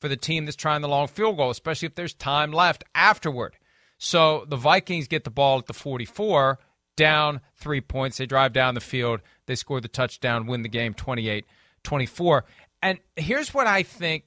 [0.00, 3.56] for the team that's trying the long field goal, especially if there's time left afterward.
[3.98, 6.60] So the Vikings get the ball at the 44,
[6.94, 8.18] down three points.
[8.18, 9.20] They drive down the field.
[9.46, 11.44] They score the touchdown, win the game 28
[11.82, 12.44] 24.
[12.82, 14.24] And here's what I think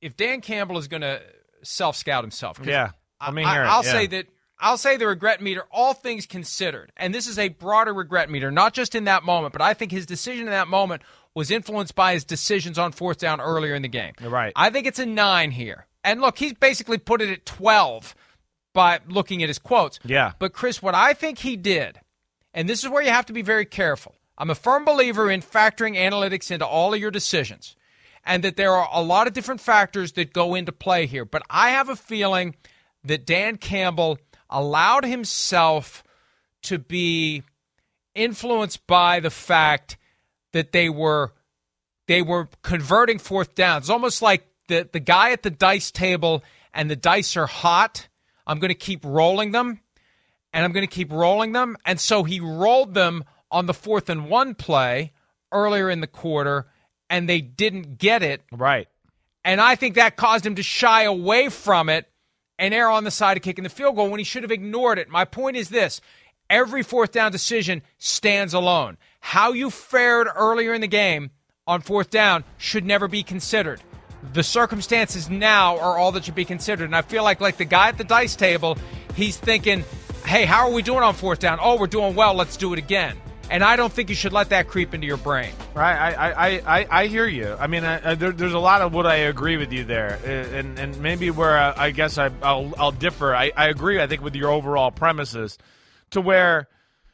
[0.00, 1.22] if Dan Campbell is going to
[1.62, 2.60] self scout himself.
[2.64, 2.90] Yeah.
[3.20, 3.92] I mean, I'll yeah.
[3.92, 4.26] say that.
[4.58, 8.52] I'll say the regret meter, all things considered, and this is a broader regret meter,
[8.52, 11.02] not just in that moment, but I think his decision in that moment
[11.34, 14.12] was influenced by his decisions on fourth down earlier in the game.
[14.20, 14.52] right.
[14.54, 15.86] I think it's a nine here.
[16.04, 18.14] And look, he's basically put it at 12
[18.72, 19.98] by looking at his quotes.
[20.04, 20.32] Yeah.
[20.38, 22.00] But Chris, what I think he did,
[22.54, 24.14] and this is where you have to be very careful.
[24.38, 27.76] I'm a firm believer in factoring analytics into all of your decisions,
[28.24, 31.24] and that there are a lot of different factors that go into play here.
[31.24, 32.54] But I have a feeling
[33.04, 36.04] that Dan Campbell allowed himself
[36.62, 37.42] to be
[38.14, 39.96] influenced by the fact
[40.52, 41.32] that they were
[42.06, 43.84] they were converting fourth downs.
[43.84, 48.08] It's almost like the the guy at the dice table and the dice are hot
[48.46, 49.80] I'm going to keep rolling them
[50.52, 51.76] and I'm going to keep rolling them.
[51.84, 55.12] And so he rolled them on the fourth and one play
[55.50, 56.66] earlier in the quarter
[57.12, 58.42] and they didn't get it.
[58.50, 58.88] Right.
[59.44, 62.08] And I think that caused him to shy away from it
[62.58, 64.98] and err on the side of kicking the field goal when he should have ignored
[64.98, 65.08] it.
[65.08, 66.00] My point is this
[66.50, 68.96] every fourth down decision stands alone.
[69.20, 71.30] How you fared earlier in the game
[71.66, 73.80] on fourth down should never be considered
[74.32, 76.84] the circumstances now are all that should be considered.
[76.84, 78.78] And I feel like like the guy at the dice table,
[79.14, 79.84] he's thinking,
[80.24, 81.58] "Hey, how are we doing on fourth down?
[81.60, 82.34] Oh, we're doing well.
[82.34, 83.16] Let's do it again."
[83.52, 85.52] And I don't think you should let that creep into your brain.
[85.74, 85.94] Right.
[85.94, 87.54] I I, I, I hear you.
[87.60, 90.18] I mean, I, I, there, there's a lot of what I agree with you there,
[90.24, 93.34] uh, and and maybe where I, I guess I, will I'll differ.
[93.36, 94.00] I, I agree.
[94.00, 95.58] I think with your overall premises,
[96.12, 96.66] to where,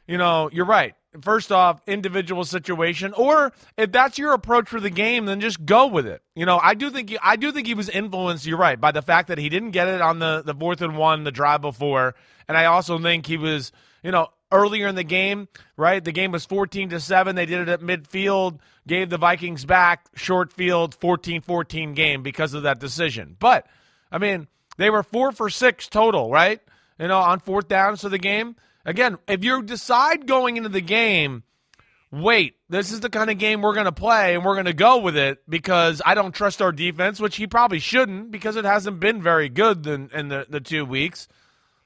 [0.07, 4.89] you know, you're right first off, individual situation, or if that's your approach for the
[4.89, 6.21] game, then just go with it.
[6.35, 8.45] You know, I do think he, I do think he was influenced.
[8.45, 10.97] You're right by the fact that he didn't get it on the the fourth and
[10.97, 12.15] one, the drive before,
[12.47, 13.71] and I also think he was,
[14.03, 15.47] you know, earlier in the game.
[15.77, 17.35] Right, the game was 14 to seven.
[17.35, 22.63] They did it at midfield, gave the Vikings back short field, 14-14 game because of
[22.63, 23.35] that decision.
[23.39, 23.65] But
[24.11, 26.61] I mean, they were four for six total, right?
[26.99, 28.55] You know, on fourth downs of the game.
[28.89, 31.43] Again, if you decide going into the game,
[32.11, 34.73] wait, this is the kind of game we're going to play and we're going to
[34.73, 38.65] go with it because I don't trust our defense, which he probably shouldn't because it
[38.65, 41.27] hasn't been very good in, in the, the two weeks,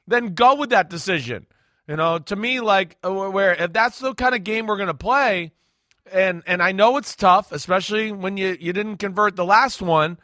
[0.08, 1.46] then go with that decision.
[1.90, 4.94] You know, to me, like, where if that's the kind of game we're going to
[4.94, 5.52] play,
[6.10, 10.18] and and I know it's tough, especially when you you didn't convert the last one,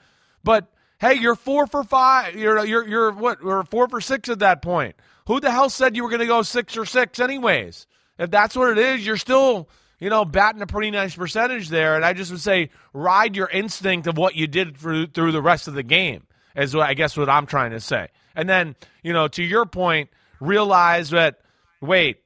[0.45, 2.37] but hey, you're four for five.
[2.37, 3.43] You're you're you're what?
[3.43, 4.95] We're four for six at that point.
[5.29, 7.85] Who the hell said you were going to go six or six, anyways?
[8.17, 11.95] If that's what it is, you're still you know batting a pretty nice percentage there.
[11.95, 15.41] And I just would say ride your instinct of what you did through through the
[15.41, 16.23] rest of the game.
[16.55, 18.07] Is what I guess what I'm trying to say.
[18.35, 21.41] And then you know to your point, realize that
[21.79, 22.17] wait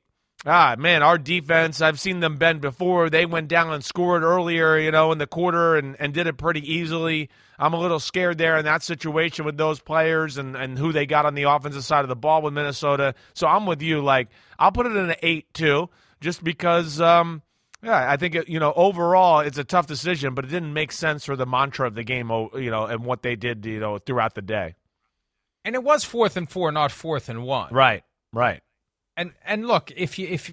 [0.46, 3.10] Ah, man, our defense, I've seen them bend before.
[3.10, 6.38] They went down and scored earlier, you know, in the quarter and, and did it
[6.38, 7.30] pretty easily.
[7.60, 11.06] I'm a little scared there in that situation with those players and, and who they
[11.06, 13.16] got on the offensive side of the ball with Minnesota.
[13.34, 14.02] So I'm with you.
[14.02, 15.90] Like, I'll put it in an 8 2
[16.22, 17.42] just because, um,
[17.84, 20.92] yeah, I think, it, you know, overall it's a tough decision, but it didn't make
[20.92, 23.98] sense for the mantra of the game, you know, and what they did, you know,
[23.98, 24.76] throughout the day.
[25.66, 27.74] And it was fourth and four, not fourth and one.
[27.74, 28.62] Right, right.
[29.16, 30.52] And and look, if you if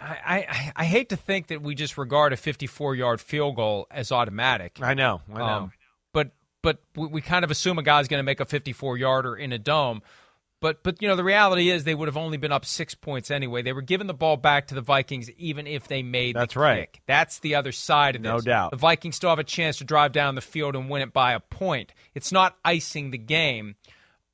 [0.00, 3.86] I, I, I hate to think that we just regard a 54 yard field goal
[3.90, 4.78] as automatic.
[4.80, 5.44] I know, I know.
[5.44, 5.72] Um,
[6.12, 6.30] but
[6.62, 9.52] but we, we kind of assume a guy's going to make a 54 yarder in
[9.52, 10.02] a dome.
[10.60, 13.30] But but you know the reality is they would have only been up six points
[13.30, 13.62] anyway.
[13.62, 16.60] They were giving the ball back to the Vikings even if they made that's the
[16.60, 16.92] right.
[16.92, 17.02] Kick.
[17.06, 18.30] That's the other side of this.
[18.30, 18.72] No doubt.
[18.72, 21.32] The Vikings still have a chance to drive down the field and win it by
[21.32, 21.92] a point.
[22.14, 23.76] It's not icing the game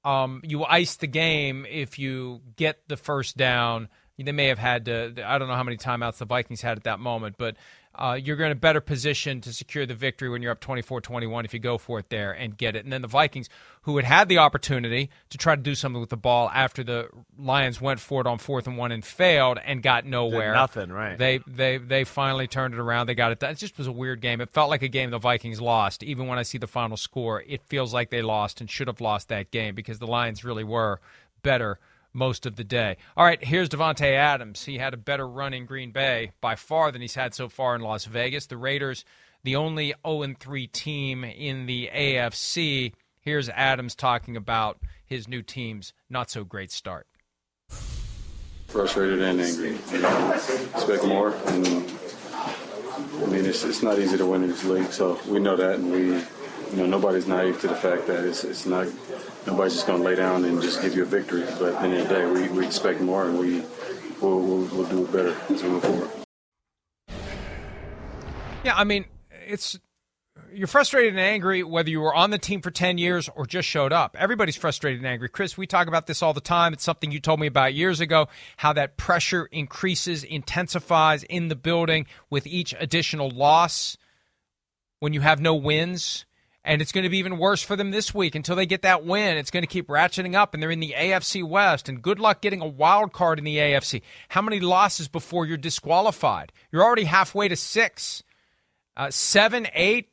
[0.05, 3.89] um, you ice the game if you get the first down.
[4.17, 6.85] They may have had to, I don't know how many timeouts the Vikings had at
[6.85, 7.57] that moment, but
[7.97, 11.45] uh, you're in a better position to secure the victory when you're up 24 21
[11.45, 12.85] if you go for it there and get it.
[12.85, 13.49] And then the Vikings,
[13.83, 17.09] who had had the opportunity to try to do something with the ball after the
[17.39, 20.53] Lions went for it on fourth and one and failed and got nowhere.
[20.53, 21.17] Did nothing, right?
[21.17, 23.07] They they they finally turned it around.
[23.07, 23.43] They got it.
[23.43, 24.41] It just was a weird game.
[24.41, 26.03] It felt like a game the Vikings lost.
[26.03, 29.01] Even when I see the final score, it feels like they lost and should have
[29.01, 31.01] lost that game because the Lions really were
[31.43, 31.79] better
[32.15, 32.97] most of the day.
[33.17, 34.65] All right, here's Davante Adams.
[34.65, 37.75] He had a better run in Green Bay by far than he's had so far
[37.75, 38.47] in Las Vegas.
[38.47, 39.05] The Raiders,
[39.43, 42.93] the only 0 3 team in the AFC.
[43.21, 47.07] Here's Adams talking about his new team's not so great start.
[48.69, 49.75] Frustrated and angry.
[49.75, 51.35] expect more.
[51.47, 55.57] And, I mean, it's, it's not easy to win in this league, so we know
[55.57, 56.23] that, and we
[56.75, 58.89] you know, nobody's naive to the fact that it's, it's not,
[59.47, 61.45] nobody's just going to lay down and just give you a victory.
[61.59, 63.61] But at the end of the day, we, we expect more and we,
[64.21, 66.11] we'll, we'll, we'll do it better as we move forward.
[68.65, 69.05] Yeah, I mean,
[69.47, 69.79] it's
[70.53, 73.69] you're frustrated and angry whether you were on the team for 10 years or just
[73.69, 74.17] showed up.
[74.19, 75.29] Everybody's frustrated and angry.
[75.29, 76.73] Chris, we talk about this all the time.
[76.73, 81.57] It's something you told me about years ago how that pressure increases, intensifies in the
[81.57, 83.97] building with each additional loss
[85.01, 86.25] when you have no wins.
[86.65, 89.05] And it's going to be even worse for them this week until they get that
[89.05, 89.37] win.
[89.37, 91.91] It's going to keep ratcheting up, and they're in the AFC West.
[91.91, 94.01] And good luck getting a wild card in the AFC.
[94.31, 96.53] How many losses before you're disqualified?
[96.73, 98.23] You're already halfway to six,
[98.97, 100.09] uh, seven, eight.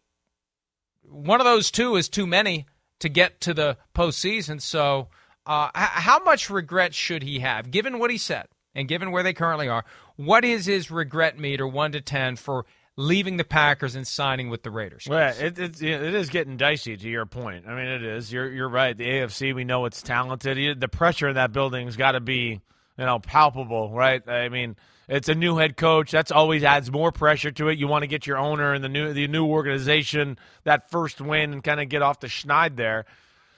[1.04, 2.66] One of those two is too many
[3.00, 4.62] to get to the postseason.
[4.62, 5.08] So,
[5.46, 9.34] uh, how much regret should he have, given what he said and given where they
[9.34, 9.86] currently are?
[10.18, 12.66] What is his regret meter, one to ten, for
[12.98, 15.08] leaving the Packers and signing with the Raiders.
[15.10, 16.98] Well, it, it, it is getting dicey.
[16.98, 18.32] To your point, I mean, it is.
[18.32, 18.98] You're you're right.
[18.98, 20.80] The AFC, we know it's talented.
[20.80, 22.62] The pressure in that building's got to be
[22.98, 24.28] you know palpable, right?
[24.28, 24.76] I mean,
[25.08, 26.12] it's a new head coach.
[26.12, 27.78] That's always adds more pressure to it.
[27.78, 31.54] You want to get your owner and the new the new organization that first win
[31.54, 33.06] and kind of get off the schneid there.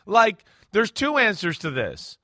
[0.05, 2.17] Like, there's two answers to this.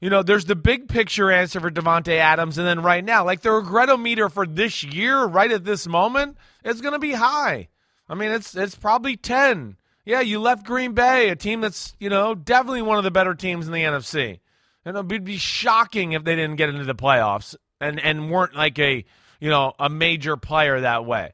[0.00, 3.40] You know, there's the big picture answer for Davante Adams, and then right now, like
[3.40, 7.68] the regretometer for this year, right at this moment, is going to be high.
[8.08, 9.76] I mean, it's it's probably ten.
[10.04, 13.34] Yeah, you left Green Bay, a team that's you know definitely one of the better
[13.34, 14.38] teams in the NFC,
[14.84, 18.54] and it would be shocking if they didn't get into the playoffs and and weren't
[18.54, 19.04] like a
[19.40, 21.32] you know a major player that way.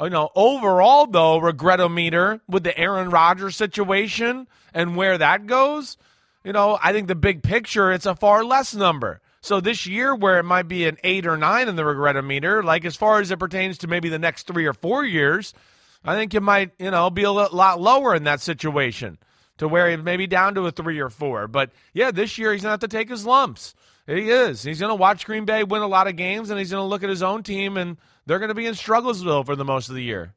[0.00, 5.96] You know, overall though, regretometer with the Aaron Rodgers situation and where that goes
[6.44, 9.20] you know, I think the big picture, it's a far less number.
[9.40, 12.84] So this year, where it might be an eight or nine in the regretometer, like
[12.84, 15.52] as far as it pertains to maybe the next three or four years,
[16.04, 19.18] I think it might, you know, be a lot lower in that situation
[19.58, 21.48] to where he maybe down to a three or four.
[21.48, 23.74] But yeah, this year he's going to have to take his lumps.
[24.06, 24.62] He is.
[24.62, 26.88] He's going to watch Green Bay win a lot of games, and he's going to
[26.88, 27.96] look at his own team, and
[28.26, 30.34] they're going to be in Strugglesville for the most of the year.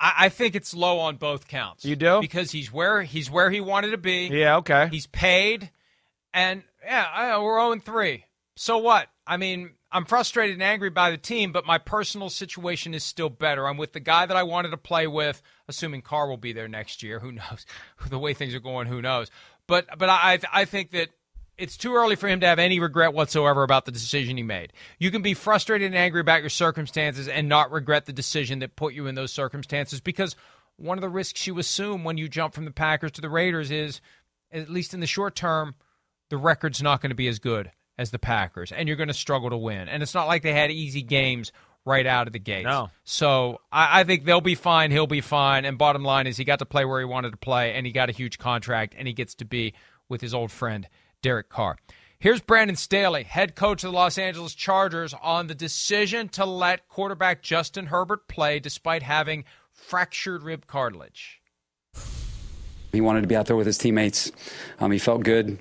[0.00, 1.84] I, I think it's low on both counts.
[1.84, 4.28] You do because he's where he's where he wanted to be.
[4.28, 4.88] Yeah, okay.
[4.90, 5.70] He's paid,
[6.32, 8.24] and yeah, I, we're zero oh three.
[8.56, 9.08] So what?
[9.26, 13.28] I mean, I'm frustrated and angry by the team, but my personal situation is still
[13.28, 13.66] better.
[13.66, 16.68] I'm with the guy that I wanted to play with, assuming Carr will be there
[16.68, 17.20] next year.
[17.20, 17.66] Who knows?
[18.10, 19.30] the way things are going, who knows?
[19.66, 21.10] But but I I think that
[21.58, 24.72] it's too early for him to have any regret whatsoever about the decision he made.
[24.98, 28.76] You can be frustrated and angry about your circumstances and not regret the decision that
[28.76, 30.36] put you in those circumstances because
[30.76, 33.70] one of the risks you assume when you jump from the Packers to the Raiders
[33.70, 34.00] is,
[34.52, 35.74] at least in the short term,
[36.30, 39.14] the record's not going to be as good as the Packers, and you're going to
[39.14, 39.88] struggle to win.
[39.88, 41.50] And it's not like they had easy games
[41.84, 42.64] right out of the gate.
[42.64, 42.90] No.
[43.02, 44.92] So I, I, think they'll be fine.
[44.92, 45.64] He'll be fine.
[45.64, 47.92] And bottom line is he got to play where he wanted to play, and he
[47.92, 49.74] got a huge contract, and he gets to be
[50.08, 50.86] with his old friend
[51.22, 51.76] Derek Carr.
[52.20, 56.88] Here's Brandon Staley, head coach of the Los Angeles Chargers, on the decision to let
[56.88, 61.40] quarterback Justin Herbert play despite having fractured rib cartilage.
[62.90, 64.32] He wanted to be out there with his teammates.
[64.80, 65.60] Um, he felt good,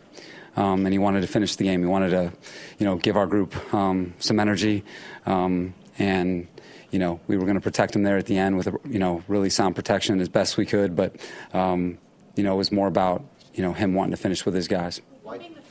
[0.55, 1.82] um, and he wanted to finish the game.
[1.82, 2.34] He wanted to,
[2.80, 4.84] you know, give our group um, some energy,
[5.28, 6.47] um, and
[6.89, 8.97] you know, we were going to protect him there at the end with a, you
[8.97, 10.95] know, really sound protection as best we could.
[10.95, 11.18] But
[11.53, 11.99] um,
[12.36, 15.01] you know, it was more about you know him wanting to finish with his guys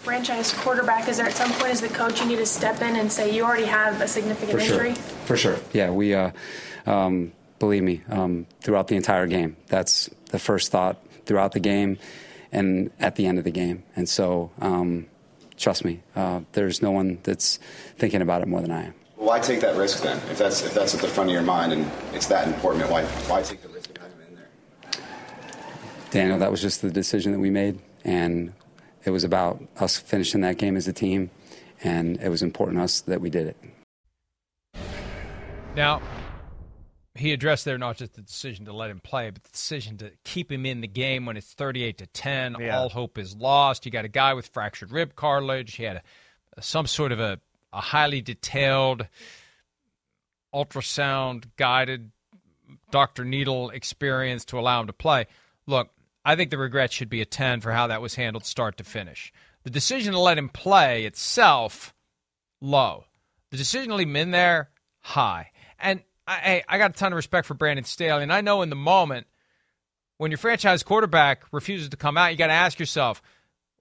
[0.07, 2.94] franchise quarterback, is there at some point as the coach you need to step in
[2.94, 4.94] and say you already have a significant For injury?
[4.94, 5.02] Sure.
[5.02, 5.59] For sure.
[5.72, 6.30] Yeah, we uh,
[6.86, 9.57] um, believe me um, throughout the entire game.
[9.66, 11.98] That's the first thought throughout the game
[12.52, 13.82] and at the end of the game.
[13.96, 15.07] And so, um,
[15.57, 17.59] trust me, uh, there's no one that's
[17.98, 18.94] thinking about it more than I am.
[19.16, 20.18] Why take that risk then?
[20.30, 23.02] If that's if that's at the front of your mind and it's that important, why
[23.26, 25.02] why take the risk of having him in there?
[26.12, 28.52] Daniel, that was just the decision that we made, and
[29.07, 31.30] it was about us finishing that game as a team,
[31.82, 33.57] and it was important to us that we did it.
[35.76, 36.02] Now,
[37.14, 40.11] he addressed there not just the decision to let him play, but the decision to
[40.24, 42.57] keep him in the game when it's 38 to 10.
[42.59, 42.78] Yeah.
[42.78, 43.86] All hope is lost.
[43.86, 45.74] You got a guy with fractured rib cartilage.
[45.74, 46.02] He had
[46.57, 47.38] a, some sort of a,
[47.72, 49.07] a highly detailed
[50.54, 52.11] ultrasound guided
[52.90, 53.24] Dr.
[53.24, 55.26] Needle experience to allow him to play.
[55.66, 55.90] Look,
[56.27, 58.85] I think the regret should be a 10 for how that was handled start to
[58.85, 59.33] finish.
[59.62, 61.95] The decision to let him play itself,
[62.61, 63.05] low.
[63.53, 65.53] The decision to leave him in there, high.
[65.79, 68.24] And I, I got a ton of respect for Brandon Staley.
[68.24, 69.29] And I know in the moment,
[70.18, 73.22] when your franchise quarterback refuses to come out, you got to ask yourself,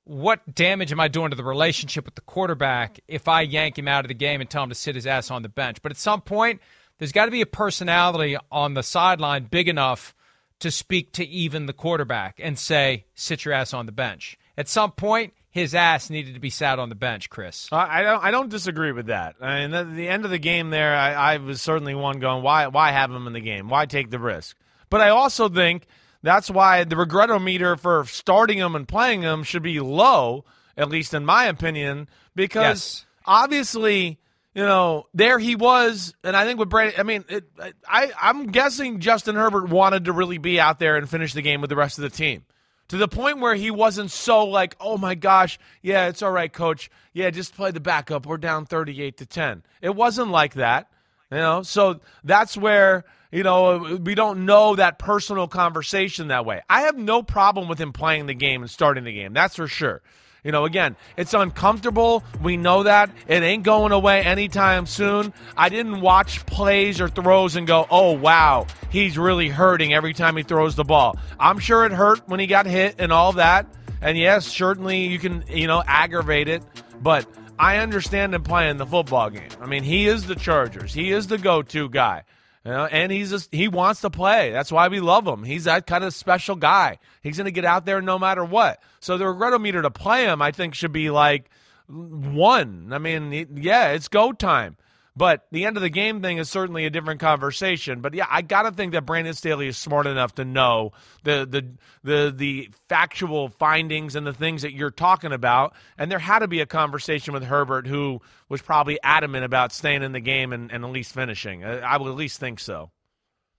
[0.04, 3.88] what damage am I doing to the relationship with the quarterback if I yank him
[3.88, 5.82] out of the game and tell him to sit his ass on the bench?
[5.82, 6.62] But at some point,
[7.00, 10.14] there's got to be a personality on the sideline big enough
[10.60, 14.38] to speak to even the quarterback and say, sit your ass on the bench.
[14.58, 17.70] At some point, his ass needed to be sat on the bench, Chris.
[17.72, 18.24] I don't.
[18.24, 19.36] I don't disagree with that.
[19.40, 22.44] I mean, at the end of the game, there, I, I, was certainly one going,
[22.44, 23.70] why, why have him in the game?
[23.70, 24.58] Why take the risk?
[24.90, 25.88] But I also think
[26.22, 30.44] that's why the regretometer for starting him and playing him should be low,
[30.76, 33.06] at least in my opinion, because yes.
[33.26, 34.20] obviously
[34.56, 37.44] you know, there he was, and I think with Brady, I mean, it,
[37.88, 41.60] I I'm guessing Justin Herbert wanted to really be out there and finish the game
[41.60, 42.46] with the rest of the team,
[42.88, 46.52] to the point where he wasn't so like, oh my gosh, yeah, it's all right,
[46.52, 48.26] coach, yeah, just play the backup.
[48.26, 49.64] We're down 38 to 10.
[49.82, 50.90] It wasn't like that,
[51.30, 51.62] you know.
[51.62, 53.04] So that's where
[53.34, 56.62] you know we don't know that personal conversation that way.
[56.70, 59.34] I have no problem with him playing the game and starting the game.
[59.34, 60.02] That's for sure.
[60.46, 62.24] You know, again, it's uncomfortable.
[62.40, 63.10] We know that.
[63.28, 65.34] It ain't going away anytime soon.
[65.58, 70.38] I didn't watch plays or throws and go, oh, wow, he's really hurting every time
[70.38, 71.18] he throws the ball.
[71.40, 73.66] I'm sure it hurt when he got hit and all that.
[74.02, 76.62] And yes, certainly you can, you know, aggravate it.
[77.02, 77.26] But
[77.58, 79.50] I understand him playing the football game.
[79.60, 82.24] I mean, he is the Chargers, he is the go to guy.
[82.66, 84.52] You know, and he's just, he wants to play.
[84.52, 85.44] That's why we love him.
[85.44, 86.98] He's that kind of special guy.
[87.22, 88.82] He's going to get out there no matter what.
[89.00, 91.52] So the regretometer to play him, I think, should be like
[91.88, 92.92] one.
[92.92, 94.78] I mean, yeah, it's go time.
[95.18, 98.02] But the end of the game thing is certainly a different conversation.
[98.02, 100.92] But yeah, I gotta think that Brandon Staley is smart enough to know
[101.24, 101.66] the the
[102.04, 105.74] the the factual findings and the things that you're talking about.
[105.98, 110.04] And there had to be a conversation with Herbert, who was probably adamant about staying
[110.04, 111.64] in the game and, and at least finishing.
[111.64, 112.92] I would at least think so.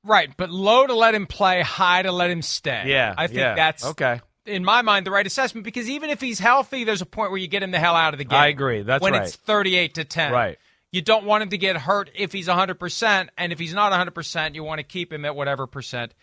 [0.05, 2.85] Right, but low to let him play, high to let him stay.
[2.87, 3.55] Yeah, I think yeah.
[3.55, 7.07] that's okay in my mind, the right assessment because even if he's healthy, there's a
[7.07, 8.39] point where you get him the hell out of the game.
[8.39, 8.83] I agree.
[8.83, 9.23] That's when right.
[9.23, 10.33] it's 38 to 10.
[10.33, 10.59] Right.
[10.93, 14.55] You don't want him to get hurt if he's 100%, and if he's not 100%,
[14.55, 16.15] you want to keep him at whatever percent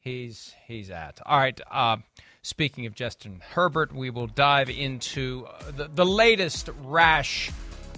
[0.00, 1.20] he's he's at.
[1.26, 1.60] All right.
[1.70, 1.98] Uh,
[2.42, 7.50] speaking of Justin Herbert, we will dive into uh, the, the latest rash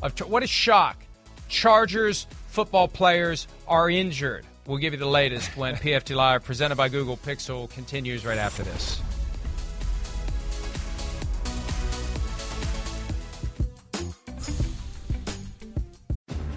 [0.03, 0.97] of what a shock.
[1.49, 4.45] Chargers football players are injured.
[4.67, 8.63] We'll give you the latest when PFT Live, presented by Google Pixel, continues right after
[8.63, 9.01] this.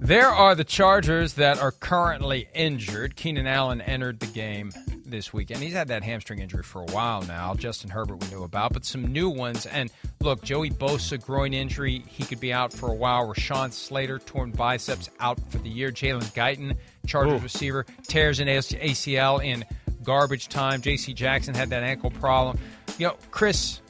[0.00, 3.16] There are the Chargers that are currently injured.
[3.16, 4.70] Keenan Allen entered the game
[5.04, 5.60] this weekend.
[5.60, 7.54] He's had that hamstring injury for a while now.
[7.54, 9.66] Justin Herbert we knew about, but some new ones.
[9.66, 9.90] And
[10.20, 13.26] look, Joey Bosa groin injury, he could be out for a while.
[13.26, 15.90] Rashawn Slater torn biceps out for the year.
[15.90, 16.76] Jalen Guyton,
[17.06, 17.42] Chargers Ooh.
[17.42, 19.64] receiver, tears an ACL in
[20.04, 20.80] garbage time.
[20.80, 21.12] J.C.
[21.12, 22.58] Jackson had that ankle problem.
[22.98, 23.80] You know, Chris,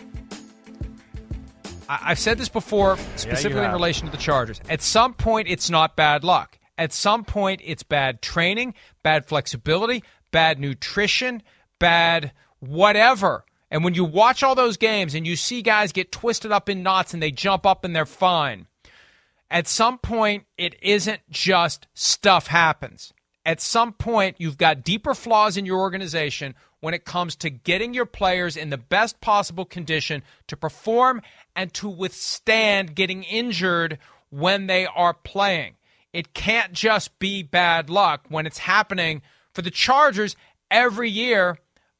[1.88, 4.60] I- have said this before, specifically yeah, in relation to the Chargers.
[4.68, 6.58] At some point, it's not bad luck.
[6.76, 11.42] At some point, it's bad training, bad flexibility, bad nutrition,
[11.78, 13.44] bad whatever.
[13.70, 16.82] And when you watch all those games and you see guys get twisted up in
[16.82, 18.66] knots and they jump up and they're fine,
[19.50, 23.12] at some point, it isn't just stuff happens.
[23.48, 27.94] At some point, you've got deeper flaws in your organization when it comes to getting
[27.94, 31.22] your players in the best possible condition to perform
[31.56, 35.76] and to withstand getting injured when they are playing.
[36.12, 39.22] It can't just be bad luck when it's happening
[39.54, 40.36] for the Chargers
[40.70, 41.56] every year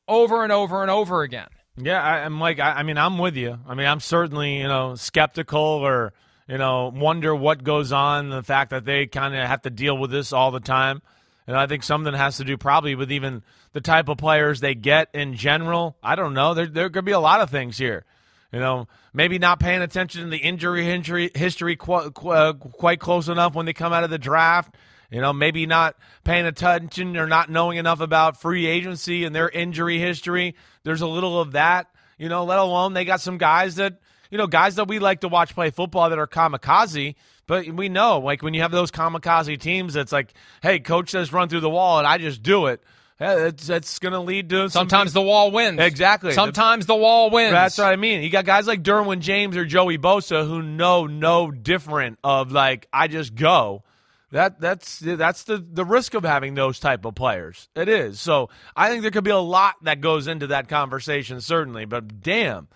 [0.07, 1.49] over and over and over again.
[1.78, 3.59] Yeah, I, am like, I, I mean, I'm with you.
[3.66, 6.12] I mean, I'm certainly, you know, skeptical or,
[6.46, 9.96] you know, wonder what goes on, the fact that they kind of have to deal
[9.96, 11.01] with this all the time.
[11.49, 13.42] And I think something has to do probably with even
[13.72, 15.96] the type of players they get in general.
[16.03, 16.53] I don't know.
[16.53, 18.05] There, there could be a lot of things here.
[18.53, 23.55] You know, maybe not paying attention to the injury history, history uh, quite close enough
[23.55, 24.74] when they come out of the draft.
[25.11, 29.49] You know, maybe not paying attention or not knowing enough about free agency and their
[29.49, 30.55] injury history.
[30.82, 31.86] There's a little of that,
[32.18, 35.22] you know, let alone they got some guys that, you know, guys that we like
[35.22, 37.14] to watch play football that are kamikaze.
[37.49, 41.32] But we know, like, when you have those kamikaze teams, it's like, hey, coach says
[41.32, 42.80] run through the wall, and I just do it.
[43.20, 45.80] Yeah, that's going to lead to sometimes the wall wins.
[45.80, 46.32] Exactly.
[46.34, 47.51] Sometimes the, the wall wins.
[47.51, 48.22] That's what I mean.
[48.22, 52.86] You got guys like Derwin James or Joey Bosa who know no different of like
[52.92, 53.82] I just go.
[54.30, 57.68] That that's that's the the risk of having those type of players.
[57.74, 58.20] It is.
[58.20, 61.86] So I think there could be a lot that goes into that conversation, certainly.
[61.86, 62.68] But damn,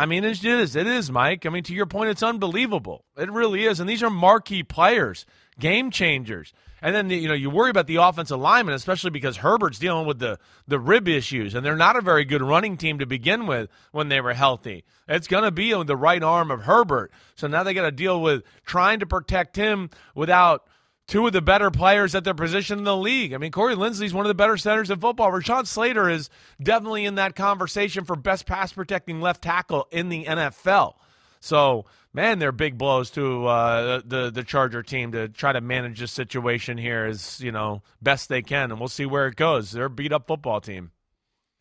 [0.00, 0.76] I mean, it is.
[0.76, 1.44] It is, Mike.
[1.44, 3.04] I mean, to your point, it's unbelievable.
[3.18, 3.80] It really is.
[3.80, 5.26] And these are marquee players,
[5.58, 6.54] game changers.
[6.80, 10.18] And then you know you worry about the offensive lineman, especially because Herbert's dealing with
[10.18, 13.68] the the rib issues, and they're not a very good running team to begin with
[13.92, 14.84] when they were healthy.
[15.06, 17.92] It's going to be on the right arm of Herbert, so now they got to
[17.92, 20.66] deal with trying to protect him without
[21.10, 23.34] two of the better players at their position in the league.
[23.34, 25.30] I mean, Corey Linsley's one of the better centers in football.
[25.30, 26.30] Rashawn Slater is
[26.62, 30.94] definitely in that conversation for best pass protecting left tackle in the NFL.
[31.40, 31.84] So,
[32.14, 36.12] man, they're big blows to uh, the the Charger team to try to manage this
[36.12, 39.72] situation here as you know best they can, and we'll see where it goes.
[39.72, 40.92] They're a beat up football team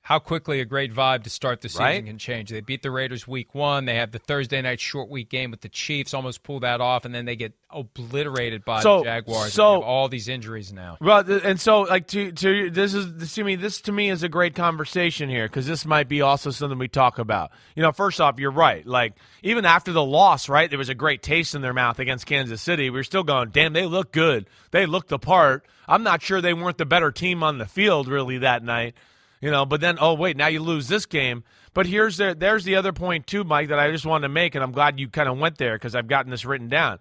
[0.02, 2.06] how quickly a great vibe to start the season right?
[2.06, 2.50] can change.
[2.50, 3.86] They beat the Raiders week one.
[3.86, 7.06] They have the Thursday night short week game with the Chiefs, almost pull that off,
[7.06, 9.54] and then they get obliterated by so, the Jaguars.
[9.54, 10.98] So all these injuries now.
[11.00, 14.30] Well, and so like to to this is to me this to me is a
[14.30, 17.52] great conversation here because this might be also something we talk about.
[17.76, 18.86] You know, first off, you're right.
[18.86, 22.26] Like even after the loss, right, there was a great taste in their mouth against
[22.26, 22.90] Kansas City.
[22.90, 24.48] We are still going, damn, they look good.
[24.72, 25.66] They look the part.
[25.88, 28.96] I'm not sure they weren't the better team on the field really that night.
[29.42, 31.44] You know, but then oh wait, now you lose this game.
[31.74, 34.56] But here's the there's the other point too, Mike, that I just wanted to make,
[34.56, 37.00] and I'm glad you kind of went there because I've gotten this written down.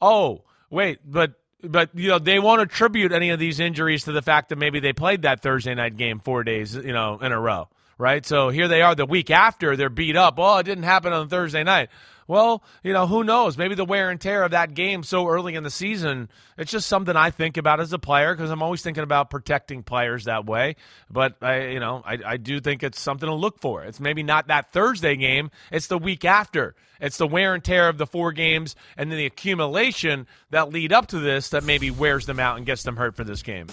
[0.00, 4.22] Oh wait, but but you know they won't attribute any of these injuries to the
[4.22, 7.40] fact that maybe they played that Thursday night game four days, you know, in a
[7.40, 7.68] row,
[7.98, 8.24] right?
[8.26, 10.34] So here they are the week after they're beat up.
[10.38, 11.90] Oh, it didn't happen on Thursday night.
[12.28, 13.56] Well, you know, who knows?
[13.56, 16.88] Maybe the wear and tear of that game so early in the season, it's just
[16.88, 20.44] something I think about as a player because I'm always thinking about protecting players that
[20.46, 20.76] way.
[21.10, 23.84] But I, you know, I, I do think it's something to look for.
[23.84, 26.74] It's maybe not that Thursday game, it's the week after.
[27.00, 30.92] It's the wear and tear of the four games and then the accumulation that lead
[30.92, 33.66] up to this that maybe wears them out and gets them hurt for this game.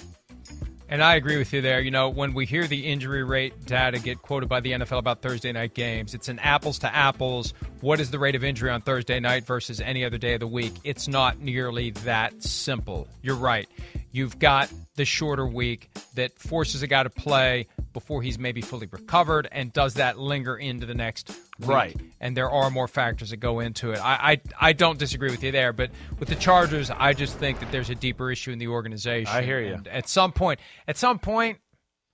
[0.90, 1.82] And I agree with you there.
[1.82, 5.22] You know, when we hear the injury rate data get quoted by the NFL about
[5.22, 7.54] Thursday night games, it's an apples to apples.
[7.82, 10.48] What is the rate of injury on Thursday night versus any other day of the
[10.48, 10.74] week?
[10.84, 13.08] It's not nearly that simple.
[13.22, 13.68] You're right.
[14.12, 18.88] You've got the shorter week that forces a guy to play before he's maybe fully
[18.92, 21.30] recovered, and does that linger into the next
[21.60, 21.68] week?
[21.68, 21.96] Right.
[22.20, 24.00] And there are more factors that go into it.
[24.00, 27.60] I, I I don't disagree with you there, but with the Chargers, I just think
[27.60, 29.34] that there's a deeper issue in the organization.
[29.34, 29.74] I hear you.
[29.74, 31.58] And at some point, at some point,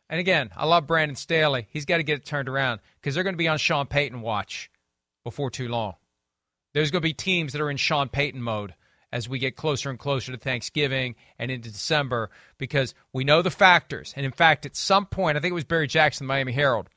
[0.10, 1.68] And again, I love Brandon Staley.
[1.70, 4.22] He's got to get it turned around because they're going to be on Sean Payton
[4.22, 4.72] watch
[5.24, 5.94] before too long.
[6.74, 8.74] There's going to be teams that are in Sean Payton mode
[9.12, 13.52] as we get closer and closer to Thanksgiving and into December because we know the
[13.52, 14.14] factors.
[14.16, 16.90] And in fact, at some point, I think it was Barry Jackson, the Miami Herald,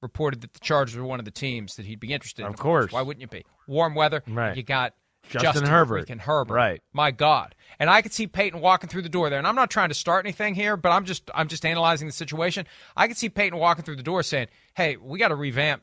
[0.00, 2.48] reported that the Chargers were one of the teams that he'd be interested in.
[2.48, 2.92] Of course.
[2.92, 3.44] Why wouldn't you be?
[3.66, 4.22] Warm weather.
[4.26, 4.56] Right.
[4.56, 4.94] You got
[5.24, 6.08] Justin Justin, Herbert.
[6.08, 6.54] freaking Herbert.
[6.54, 6.82] Right.
[6.92, 7.54] My God.
[7.78, 9.38] And I could see Payton walking through the door there.
[9.38, 12.12] And I'm not trying to start anything here, but I'm just I'm just analyzing the
[12.12, 12.66] situation.
[12.96, 15.82] I could see Payton walking through the door saying, "Hey, we got to revamp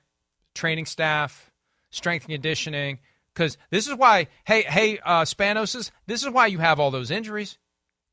[0.56, 1.52] training staff,
[1.92, 3.00] strength and conditioning,
[3.36, 4.28] because this is why.
[4.46, 7.58] Hey, hey, uh, Spanoses, this is why you have all those injuries.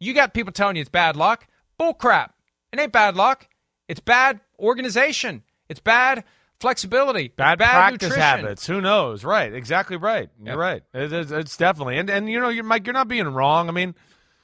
[0.01, 1.47] You got people telling you it's bad luck.
[1.79, 2.35] Bull crap.
[2.73, 3.49] It ain't bad luck.
[3.89, 5.43] It's bad organization.
[5.69, 6.25] It's bad."
[6.61, 8.21] Flexibility, Bad, bad practice nutrition.
[8.23, 8.65] habits.
[8.69, 9.25] Who knows?
[9.25, 9.53] Right.
[9.53, 10.31] Exactly right.
[10.41, 10.85] You're right.
[10.95, 11.99] It- it's, it's definitely.
[11.99, 13.69] And and you know, you're, Mike, you're not being wrong.
[13.69, 13.97] I mean,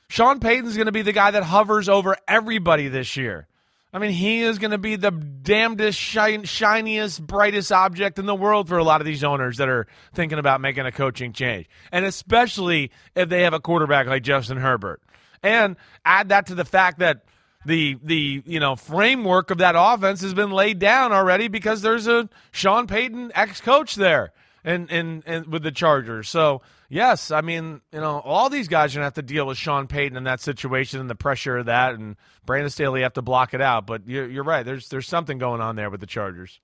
[0.09, 3.47] Sean Payton's going to be the guy that hovers over everybody this year.
[3.93, 8.69] I mean, he is going to be the damnedest, shiniest, brightest object in the world
[8.69, 11.69] for a lot of these owners that are thinking about making a coaching change.
[11.91, 15.01] And especially if they have a quarterback like Justin Herbert.
[15.43, 17.25] And add that to the fact that
[17.65, 22.07] the the you know framework of that offense has been laid down already because there's
[22.07, 24.33] a Sean Payton ex coach there
[24.65, 26.29] and, and and with the Chargers.
[26.29, 29.59] So yes, I mean you know all these guys are gonna have to deal with
[29.59, 32.17] Sean Payton in that situation and the pressure of that, and
[32.47, 33.87] Brandon Staley have to block it out.
[33.87, 34.65] But you're, you're right.
[34.65, 36.61] There's there's something going on there with the Chargers.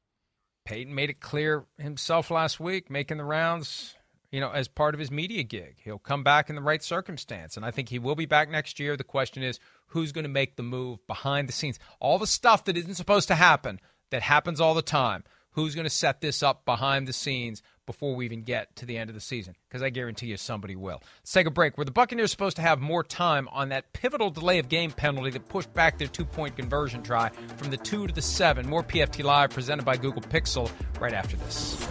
[0.65, 3.95] Payton made it clear himself last week, making the rounds,
[4.31, 5.77] you know, as part of his media gig.
[5.85, 8.81] He'll come back in the right circumstance, and I think he will be back next
[8.81, 8.97] year.
[8.97, 11.79] The question is, who's going to make the move behind the scenes?
[12.01, 13.79] All the stuff that isn't supposed to happen,
[14.11, 15.25] that happens all the time.
[15.51, 18.97] Who's going to set this up behind the scenes before we even get to the
[18.97, 19.55] end of the season?
[19.69, 21.01] Because I guarantee you somebody will.
[21.21, 21.77] Let's take a break.
[21.79, 25.31] Were the Buccaneers supposed to have more time on that pivotal delay of game penalty
[25.31, 28.69] that pushed back their two point conversion try from the two to the seven?
[28.69, 30.71] More PFT Live presented by Google Pixel
[31.01, 31.87] right after this.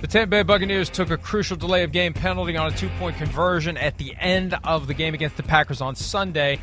[0.00, 3.18] The Tampa Bay Buccaneers took a crucial delay of game penalty on a two point
[3.18, 6.58] conversion at the end of the game against the Packers on Sunday.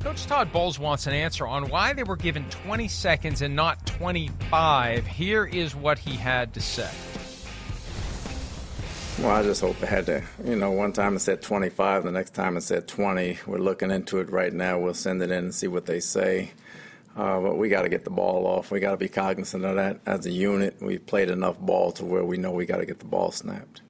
[0.00, 3.84] Coach Todd Bowles wants an answer on why they were given 20 seconds and not
[3.84, 5.06] 25.
[5.06, 6.90] Here is what he had to say.
[9.18, 12.12] Well, I just hope it had to, you know, one time it said 25, the
[12.12, 13.40] next time it said 20.
[13.46, 14.78] We're looking into it right now.
[14.78, 16.52] We'll send it in and see what they say.
[17.14, 18.70] Uh, but we got to get the ball off.
[18.70, 20.76] We got to be cognizant of that as a unit.
[20.80, 23.82] We've played enough ball to where we know we got to get the ball snapped.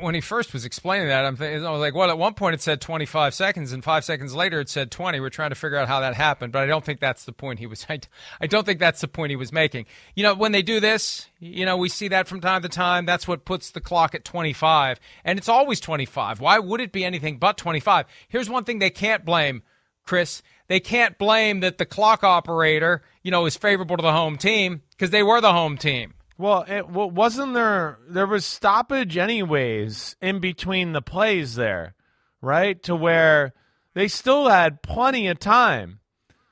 [0.00, 2.54] When he first was explaining that, I'm thinking, I was like, well, at one point
[2.54, 5.20] it said 25 seconds, and five seconds later it said 20.
[5.20, 7.60] We're trying to figure out how that happened, but I don't think that's the point
[7.60, 7.86] he was.
[7.90, 8.00] I,
[8.40, 9.86] I don't think that's the point he was making.
[10.16, 13.06] You know, when they do this, you know, we see that from time to time.
[13.06, 16.40] That's what puts the clock at 25, and it's always 25.
[16.40, 18.06] Why would it be anything but 25?
[18.28, 19.62] Here's one thing they can't blame,
[20.04, 20.42] Chris.
[20.66, 24.82] They can't blame that the clock operator, you know, is favorable to the home team
[24.90, 26.14] because they were the home team.
[26.38, 31.94] Well, it well, wasn't there there was stoppage anyways in between the plays there,
[32.42, 32.82] right?
[32.84, 33.54] To where
[33.94, 36.00] they still had plenty of time.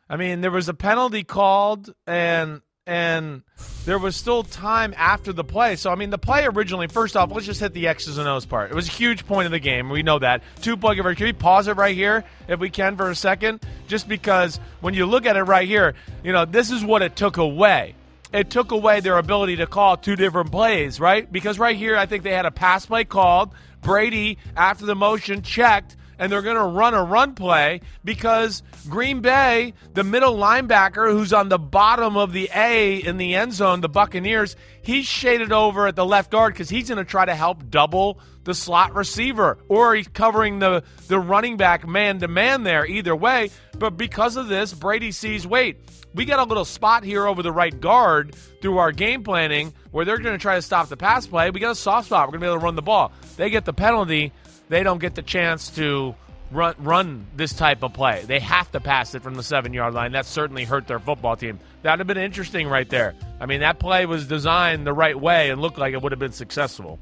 [0.09, 3.43] I mean, there was a penalty called and and
[3.85, 5.77] there was still time after the play.
[5.77, 8.47] So I mean, the play originally, first off, let's just hit the X's and O's
[8.47, 8.71] part.
[8.71, 9.91] It was a huge point of the game.
[9.91, 10.43] We know that.
[10.63, 11.17] Two plug conversion.
[11.17, 13.63] Can we pause it right here if we can for a second?
[13.87, 17.17] Just because when you look at it right here, you know, this is what it
[17.17, 17.95] took away
[18.35, 21.31] it took away their ability to call two different plays, right?
[21.31, 23.55] Because right here, I think they had a pass play called.
[23.81, 29.21] Brady, after the motion, checked, and they're going to run a run play because Green
[29.21, 33.81] Bay, the middle linebacker who's on the bottom of the A in the end zone,
[33.81, 37.35] the Buccaneers, he's shaded over at the left guard because he's going to try to
[37.35, 42.63] help double the slot receiver, or he's covering the, the running back man to man
[42.63, 43.51] there, either way.
[43.79, 45.79] But because of this, Brady sees, wait,
[46.15, 50.05] we got a little spot here over the right guard through our game planning where
[50.05, 51.51] they're going to try to stop the pass play.
[51.51, 52.29] We got a soft spot.
[52.29, 53.13] We're going to be able to run the ball.
[53.37, 54.33] They get the penalty.
[54.69, 56.15] They don't get the chance to
[56.51, 58.25] run run this type of play.
[58.27, 60.13] They have to pass it from the seven yard line.
[60.13, 61.59] That certainly hurt their football team.
[61.83, 63.15] That'd have been interesting right there.
[63.41, 66.19] I mean, that play was designed the right way and looked like it would have
[66.19, 66.99] been successful.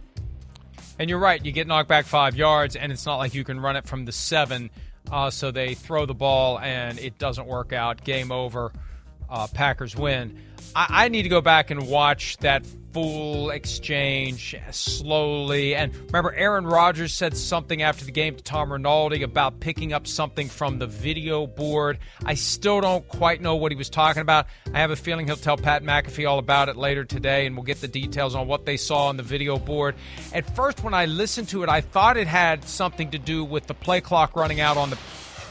[0.98, 1.44] And you're right.
[1.44, 4.04] You get knocked back five yards, and it's not like you can run it from
[4.04, 4.70] the seven.
[5.10, 8.04] Uh, so they throw the ball, and it doesn't work out.
[8.04, 8.72] Game over.
[9.30, 10.38] uh, Packers win.
[10.74, 15.74] I, I need to go back and watch that full exchange slowly.
[15.74, 20.06] And remember, Aaron Rodgers said something after the game to Tom Rinaldi about picking up
[20.06, 21.98] something from the video board.
[22.24, 24.46] I still don't quite know what he was talking about.
[24.74, 27.64] I have a feeling he'll tell Pat McAfee all about it later today, and we'll
[27.64, 29.94] get the details on what they saw on the video board.
[30.34, 33.66] At first, when I listened to it, I thought it had something to do with
[33.66, 34.98] the play clock running out on the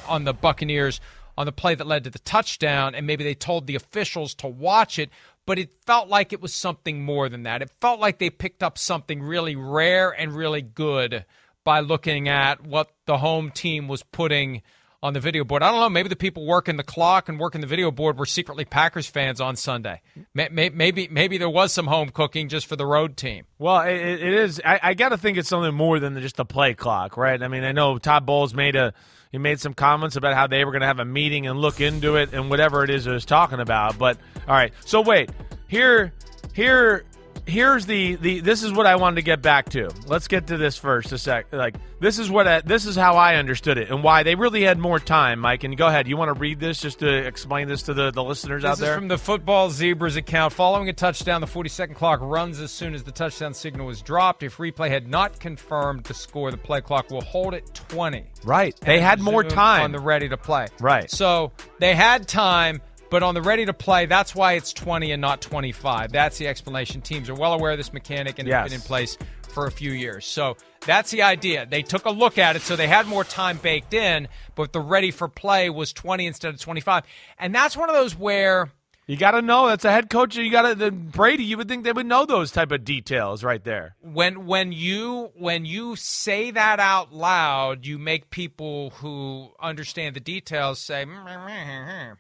[0.08, 1.00] on the Buccaneers
[1.42, 4.48] on the play that led to the touchdown, and maybe they told the officials to
[4.48, 5.10] watch it
[5.46, 7.62] but it felt like it was something more than that.
[7.62, 11.26] It felt like they picked up something really rare and really good
[11.64, 14.62] by looking at what the home team was putting
[15.04, 15.64] on the video board.
[15.64, 15.90] I don't know.
[15.90, 19.42] Maybe the people working the clock and working the video board were secretly Packers fans
[19.42, 20.02] on Sunday.
[20.34, 23.46] Maybe maybe there was some home cooking just for the road team.
[23.58, 24.62] Well, it, it is.
[24.64, 27.42] I, I got to think it's something more than just a play clock, right?
[27.42, 28.94] I mean, I know Todd Bowles made a
[29.32, 31.80] he made some comments about how they were going to have a meeting and look
[31.82, 33.98] into it and whatever it is it was talking about.
[33.98, 34.18] But
[34.48, 35.30] all right, so wait
[35.68, 36.14] here,
[36.54, 37.06] here
[37.52, 39.92] here's the the this is what I wanted to get back to.
[40.08, 41.48] Let's get to this first a sec.
[41.52, 44.64] Like this is what I, this is how I understood it and why they really
[44.64, 45.40] had more time.
[45.40, 46.08] Mike, and go ahead.
[46.08, 48.78] You want to read this just to explain this to the, the listeners this out
[48.80, 48.96] there?
[48.96, 50.54] from the Football Zebras account.
[50.54, 54.42] Following a touchdown, the 40-second clock runs as soon as the touchdown signal was dropped.
[54.42, 58.26] If replay had not confirmed the score, the play clock will hold at 20.
[58.44, 58.76] Right.
[58.82, 60.68] They had more time on the ready to play.
[60.80, 61.10] Right.
[61.12, 62.82] So they had time
[63.12, 66.14] but on the ready to play, that's why it's 20 and not 25.
[66.14, 67.02] That's the explanation.
[67.02, 68.66] Teams are well aware of this mechanic and yes.
[68.66, 69.18] it's been in place
[69.50, 70.26] for a few years.
[70.26, 70.56] So
[70.86, 71.66] that's the idea.
[71.66, 74.80] They took a look at it, so they had more time baked in, but the
[74.80, 77.04] ready for play was 20 instead of 25.
[77.38, 78.72] And that's one of those where.
[79.08, 80.38] You got to know that's a head coach.
[80.38, 81.44] You got to Brady.
[81.44, 83.98] You would think they would know those type of details right there.
[84.00, 90.22] When when you when you say that out loud, you make people who understand the
[90.22, 92.14] details say, hmm, hmm, hmm,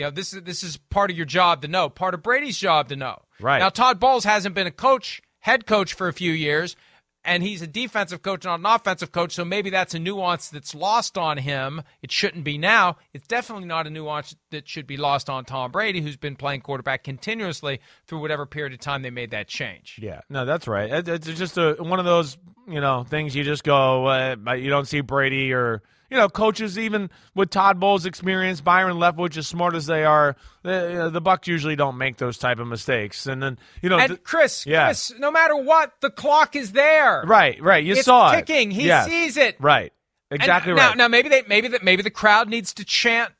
[0.00, 2.56] you know, this is this is part of your job to know, part of Brady's
[2.56, 3.20] job to know.
[3.38, 3.58] Right.
[3.58, 6.74] Now Todd Bowles hasn't been a coach, head coach for a few years,
[7.22, 10.74] and he's a defensive coach, not an offensive coach, so maybe that's a nuance that's
[10.74, 11.82] lost on him.
[12.00, 12.96] It shouldn't be now.
[13.12, 16.62] It's definitely not a nuance that should be lost on Tom Brady, who's been playing
[16.62, 19.98] quarterback continuously through whatever period of time they made that change.
[20.00, 21.06] Yeah, no, that's right.
[21.06, 24.88] It's just a, one of those, you know, things you just go, uh, you don't
[24.88, 29.74] see Brady or– you know, coaches even with Todd Bowles' experience, Byron Leftwich, as smart
[29.74, 33.26] as they are, the, the Bucs usually don't make those type of mistakes.
[33.26, 34.86] And then you know, and th- Chris, yeah.
[34.86, 37.22] Chris, no matter what, the clock is there.
[37.24, 37.84] Right, right.
[37.84, 38.40] You it's saw ticking.
[38.40, 38.70] it ticking.
[38.72, 39.06] He yes.
[39.06, 39.56] sees it.
[39.60, 39.92] Right,
[40.30, 40.96] exactly and right.
[40.96, 43.32] Now, now maybe they maybe that maybe the crowd needs to chant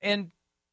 [0.00, 0.30] in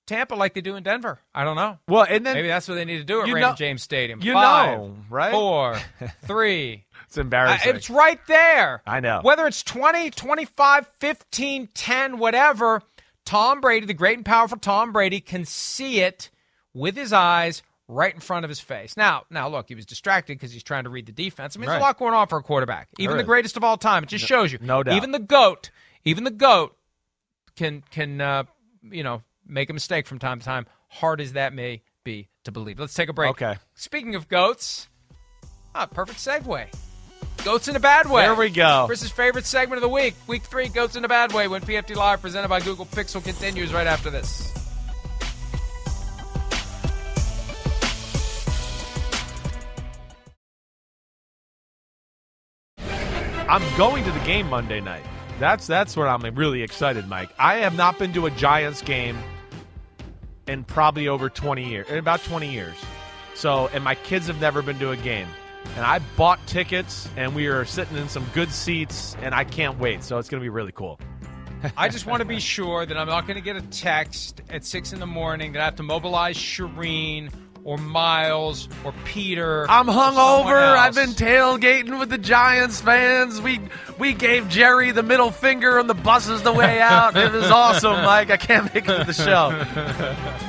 [0.10, 1.20] Tampa like they do in Denver.
[1.36, 1.78] I don't know.
[1.88, 4.22] Well, and then maybe that's what they need to do at Raymond know, James Stadium.
[4.24, 5.32] You Five, know, right?
[5.32, 5.80] Four,
[6.26, 6.86] three.
[7.10, 7.74] It's embarrassing.
[7.74, 8.84] Uh, it's right there.
[8.86, 9.22] I know.
[9.24, 12.84] Whether it's 20, 25, 15, 10, whatever,
[13.26, 16.30] Tom Brady, the great and powerful Tom Brady, can see it
[16.72, 18.96] with his eyes right in front of his face.
[18.96, 21.58] Now, now look, he was distracted because he's trying to read the defense.
[21.58, 21.74] I mean, right.
[21.74, 22.90] there's a lot going on for a quarterback.
[23.00, 24.04] Even the greatest of all time.
[24.04, 24.60] It just no, shows you.
[24.62, 24.96] No doubt.
[24.96, 25.72] Even the goat,
[26.06, 26.78] even the goat
[27.56, 28.44] can can uh,
[28.84, 30.68] you know make a mistake from time to time.
[30.90, 32.80] Hard as that may be to believe.
[32.80, 33.32] Let's take a break.
[33.32, 33.58] Okay.
[33.74, 34.88] Speaking of goats,
[35.74, 36.68] ah, perfect segue.
[37.44, 38.24] Goats in a bad way.
[38.24, 38.84] There we go.
[38.88, 41.96] Chris's favorite segment of the week, week three, Goats in a Bad Way, when PFT
[41.96, 44.54] Live, presented by Google Pixel, continues right after this.
[53.50, 55.04] I'm going to the game Monday night.
[55.40, 57.30] That's that's what I'm really excited, Mike.
[57.40, 59.18] I have not been to a Giants game
[60.48, 62.76] in probably over 20 years, in about 20 years.
[63.34, 65.28] So, and my kids have never been to a game.
[65.76, 69.80] And I bought tickets, and we are sitting in some good seats, and I can't
[69.80, 70.04] wait.
[70.04, 71.00] So it's going to be really cool.
[71.76, 74.66] I just want to be sure that I'm not going to get a text at
[74.66, 77.32] six in the morning that I have to mobilize Shireen
[77.66, 79.70] or Miles or Peter.
[79.70, 80.56] I'm hungover.
[80.56, 83.42] I've been tailgating with the Giants fans.
[83.42, 83.60] We
[83.98, 87.18] we gave Jerry the middle finger on the buses the way out.
[87.18, 88.32] it was awesome, Mike.
[88.32, 90.46] I can't make it to the show.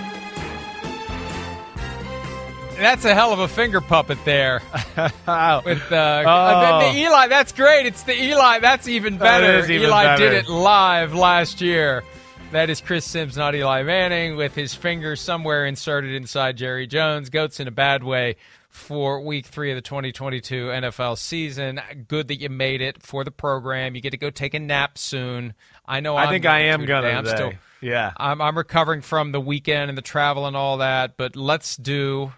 [2.81, 4.63] That's a hell of a finger puppet there.
[4.97, 6.81] With uh, oh.
[6.81, 7.85] the, Eli, that's great.
[7.85, 8.59] It's the Eli.
[8.61, 9.71] That's even better.
[9.71, 10.31] even Eli better.
[10.31, 12.03] did it live last year.
[12.53, 17.29] That is Chris Simms, not Eli Manning, with his finger somewhere inserted inside Jerry Jones.
[17.29, 18.37] Goats in a bad way
[18.71, 21.83] for week three of the 2022 NFL season.
[22.09, 23.95] Good that you made it for the program.
[23.95, 25.53] You get to go take a nap soon.
[25.87, 26.17] I know.
[26.17, 27.15] I I'm think I am gonna today.
[27.15, 27.37] I'm today.
[27.37, 27.53] still.
[27.83, 28.13] Yeah.
[28.17, 32.33] I'm, I'm recovering from the weekend and the travel and all that, but let's do.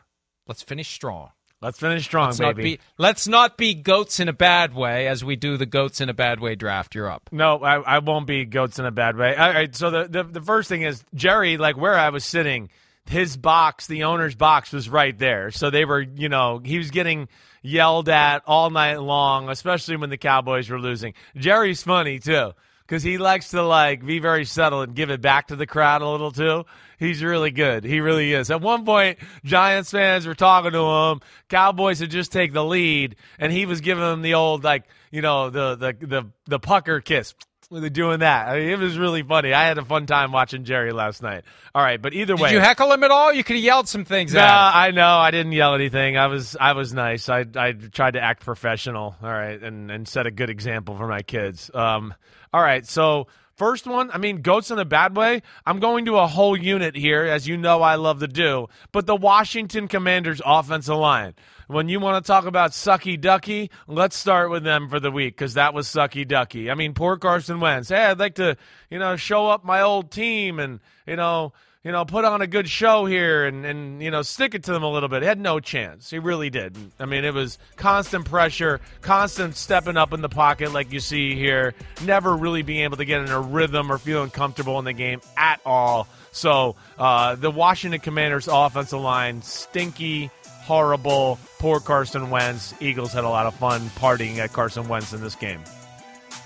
[0.53, 1.31] Let's finish strong.
[1.63, 2.49] Let's finish strong, Let's baby.
[2.49, 6.03] not be let's not be goats in a bad way as we do the goats
[6.03, 6.95] in a bad way draft.
[6.95, 7.31] You're up.
[7.33, 9.35] No, I, I won't be goats in a bad way.
[9.35, 12.69] All right, so the, the the first thing is Jerry, like where I was sitting,
[13.07, 15.51] his box, the owner's box, was right there.
[15.53, 17.29] So they were, you know, he was getting
[17.63, 21.15] yelled at all night long, especially when the Cowboys were losing.
[21.35, 22.53] Jerry's funny too
[22.93, 26.03] because he likes to like be very subtle and give it back to the crowd
[26.03, 26.67] a little too.
[26.99, 27.85] He's really good.
[27.85, 28.51] He really is.
[28.51, 31.21] At one point, Giants fans were talking to him.
[31.49, 35.23] Cowboys had just take the lead, and he was giving them the old like you
[35.23, 37.35] know the the the the pucker kiss.
[37.81, 38.49] They're doing that.
[38.49, 39.53] I mean, it was really funny.
[39.53, 41.45] I had a fun time watching Jerry last night.
[41.75, 43.33] All right, but either way, Did you heckle him at all?
[43.33, 44.73] You could have yelled some things no, at him.
[44.75, 45.17] I know.
[45.17, 46.17] I didn't yell anything.
[46.17, 47.29] I was I was nice.
[47.29, 49.17] I I tried to act professional.
[49.23, 51.71] All right, and and set a good example for my kids.
[51.73, 52.15] Um.
[52.53, 52.87] All right.
[52.87, 54.11] So first one.
[54.11, 55.43] I mean, goats in a bad way.
[55.67, 58.69] I'm going to a whole unit here, as you know I love to do.
[58.93, 61.35] But the Washington Commanders offensive line.
[61.69, 65.37] When you want to talk about sucky ducky, let's start with them for the week
[65.37, 66.71] because that was sucky ducky.
[66.71, 67.89] I mean, poor Carson Wentz.
[67.89, 68.57] Hey, I'd like to,
[68.91, 71.53] you know, show up my old team and, you know,
[71.85, 74.73] you know, put on a good show here and, and you know, stick it to
[74.73, 75.23] them a little bit.
[75.23, 76.11] He had no chance.
[76.11, 76.77] He really did.
[77.01, 81.35] I mean, it was constant pressure, constant stepping up in the pocket like you see
[81.35, 81.75] here,
[82.05, 85.21] never really being able to get in a rhythm or feeling comfortable in the game
[85.37, 86.07] at all.
[86.31, 92.75] So uh, the Washington Commanders offensive line, stinky, horrible, poor Carson Wentz.
[92.81, 95.63] Eagles had a lot of fun partying at Carson Wentz in this game.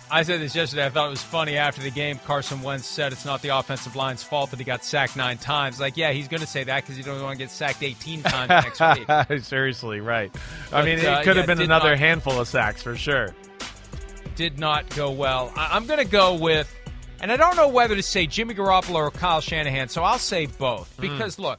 [0.09, 0.87] I said this yesterday.
[0.87, 2.19] I thought it was funny after the game.
[2.25, 5.81] Carson Wentz said it's not the offensive line's fault that he got sacked nine times.
[5.81, 8.23] Like, yeah, he's going to say that because he don't want to get sacked 18
[8.23, 9.43] times next week.
[9.45, 10.33] Seriously, right.
[10.73, 13.35] I mean, it uh, could yeah, have been another not- handful of sacks for sure.
[14.37, 15.53] Did not go well.
[15.57, 16.73] I- I'm going to go with,
[17.21, 20.47] and I don't know whether to say Jimmy Garoppolo or Kyle Shanahan, so I'll say
[20.47, 20.95] both.
[21.01, 21.59] Because, look,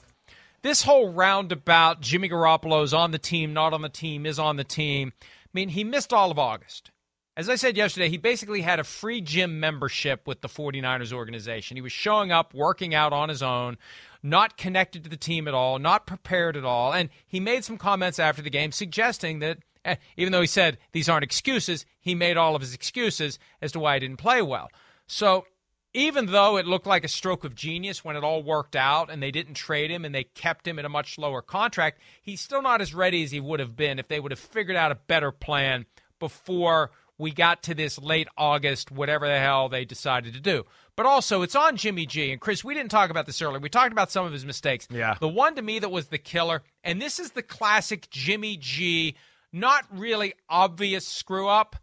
[0.62, 4.64] this whole roundabout Jimmy Garoppolo's on the team, not on the team, is on the
[4.64, 5.12] team.
[5.22, 6.92] I mean, he missed all of August.
[7.38, 11.78] As I said yesterday, he basically had a free gym membership with the 49ers organization.
[11.78, 13.78] He was showing up, working out on his own,
[14.24, 16.92] not connected to the team at all, not prepared at all.
[16.92, 20.80] And he made some comments after the game suggesting that, eh, even though he said
[20.94, 24.42] these aren't excuses, he made all of his excuses as to why he didn't play
[24.42, 24.72] well.
[25.06, 25.46] So
[25.94, 29.22] even though it looked like a stroke of genius when it all worked out and
[29.22, 32.64] they didn't trade him and they kept him at a much lower contract, he's still
[32.64, 34.96] not as ready as he would have been if they would have figured out a
[34.96, 35.86] better plan
[36.20, 40.64] before we got to this late August, whatever the hell they decided to do.
[40.96, 42.32] But also, it's on Jimmy G.
[42.32, 43.60] And Chris, we didn't talk about this earlier.
[43.60, 44.88] We talked about some of his mistakes.
[44.92, 45.16] Yeah.
[45.20, 49.16] The one to me that was the killer, and this is the classic Jimmy G,
[49.54, 51.76] not really obvious screw up,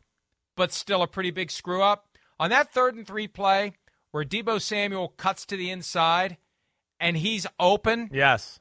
[0.57, 2.07] but still a pretty big screw up.
[2.39, 3.73] On that third and three play
[4.11, 6.37] where Deebo Samuel cuts to the inside
[7.01, 8.61] and he's open Yes.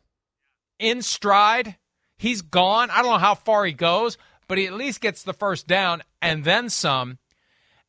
[0.79, 1.77] in stride,
[2.17, 2.89] he's gone.
[2.89, 4.17] I don't know how far he goes,
[4.47, 7.17] but he at least gets the first down and then some.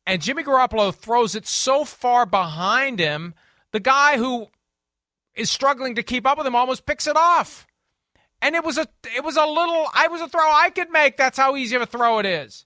[0.05, 3.33] And Jimmy Garoppolo throws it so far behind him,
[3.71, 4.47] the guy who
[5.33, 7.67] is struggling to keep up with him almost picks it off.
[8.41, 11.17] And it was a it was a little I was a throw I could make.
[11.17, 12.65] That's how easy of a throw it is.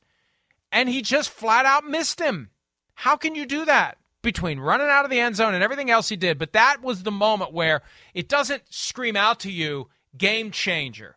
[0.72, 2.50] And he just flat out missed him.
[2.96, 3.98] How can you do that?
[4.22, 7.04] Between running out of the end zone and everything else he did, but that was
[7.04, 7.82] the moment where
[8.14, 9.88] it doesn't scream out to you
[10.18, 11.16] game changer.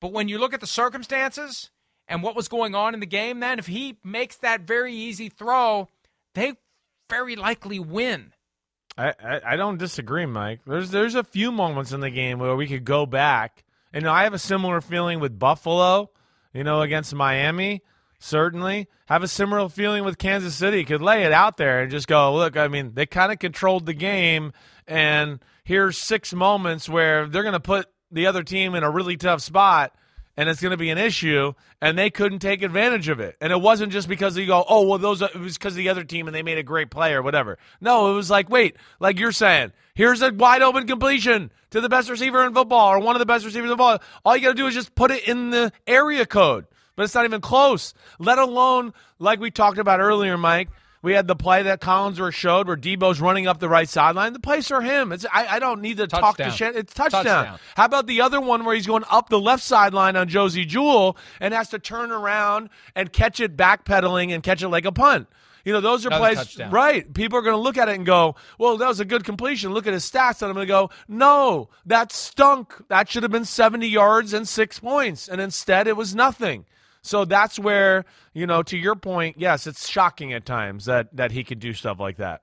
[0.00, 1.70] But when you look at the circumstances
[2.08, 5.28] and what was going on in the game, then if he makes that very easy
[5.28, 5.88] throw,
[6.34, 6.54] they
[7.08, 8.32] very likely win.
[8.96, 10.60] I, I, I don't disagree, Mike.
[10.66, 14.24] There's there's a few moments in the game where we could go back, and I
[14.24, 16.10] have a similar feeling with Buffalo,
[16.52, 17.82] you know, against Miami.
[18.20, 20.84] Certainly, have a similar feeling with Kansas City.
[20.84, 22.56] Could lay it out there and just go, look.
[22.56, 24.52] I mean, they kind of controlled the game,
[24.86, 29.16] and here's six moments where they're going to put the other team in a really
[29.16, 29.92] tough spot
[30.36, 33.36] and it's going to be an issue, and they couldn't take advantage of it.
[33.40, 35.78] And it wasn't just because you go, oh, well, those are, it was because of
[35.78, 37.58] the other team and they made a great play or whatever.
[37.80, 41.88] No, it was like, wait, like you're saying, here's a wide open completion to the
[41.88, 44.00] best receiver in football or one of the best receivers in football.
[44.24, 46.66] All you got to do is just put it in the area code,
[46.96, 47.94] but it's not even close.
[48.18, 50.68] Let alone, like we talked about earlier, Mike.
[51.04, 54.32] We had the play that Collinsworth showed where Deebo's running up the right sideline.
[54.32, 55.12] The plays are him.
[55.12, 56.56] It's I, I don't need to talk to Touchdown.
[56.56, 57.24] Shan- It's touchdown.
[57.24, 57.58] Touchdown.
[57.76, 61.16] How about the other one where he's going up the left sideline on Josey Jewell
[61.40, 65.28] and has to turn around and catch it backpedaling and catch it like a punt?
[65.64, 66.70] You know, those are Another plays, touchdown.
[66.70, 67.14] right?
[67.14, 69.72] People are going to look at it and go, "Well, that was a good completion.
[69.74, 72.74] Look at his stats." And I'm going to go, "No, that stunk.
[72.88, 76.64] That should have been 70 yards and six points, and instead it was nothing."
[77.04, 81.32] So that's where, you know, to your point, yes, it's shocking at times that that
[81.32, 82.40] he could do stuff like that.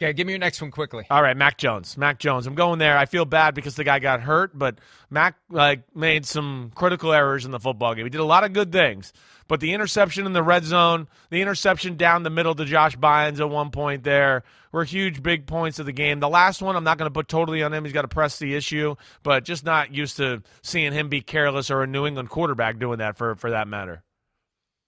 [0.00, 1.06] Okay, give me your next one quickly.
[1.10, 1.96] All right, Mac Jones.
[1.96, 2.46] Mac Jones.
[2.46, 2.98] I'm going there.
[2.98, 7.46] I feel bad because the guy got hurt, but Mac like made some critical errors
[7.46, 8.04] in the football game.
[8.04, 9.14] He did a lot of good things,
[9.48, 13.40] but the interception in the red zone, the interception down the middle to Josh Bynes
[13.40, 14.42] at one point there
[14.72, 16.20] were huge big points of the game.
[16.20, 17.84] The last one, I'm not going to put totally on him.
[17.84, 21.70] He's got to press the issue, but just not used to seeing him be careless
[21.70, 24.02] or a New England quarterback doing that for for that matter.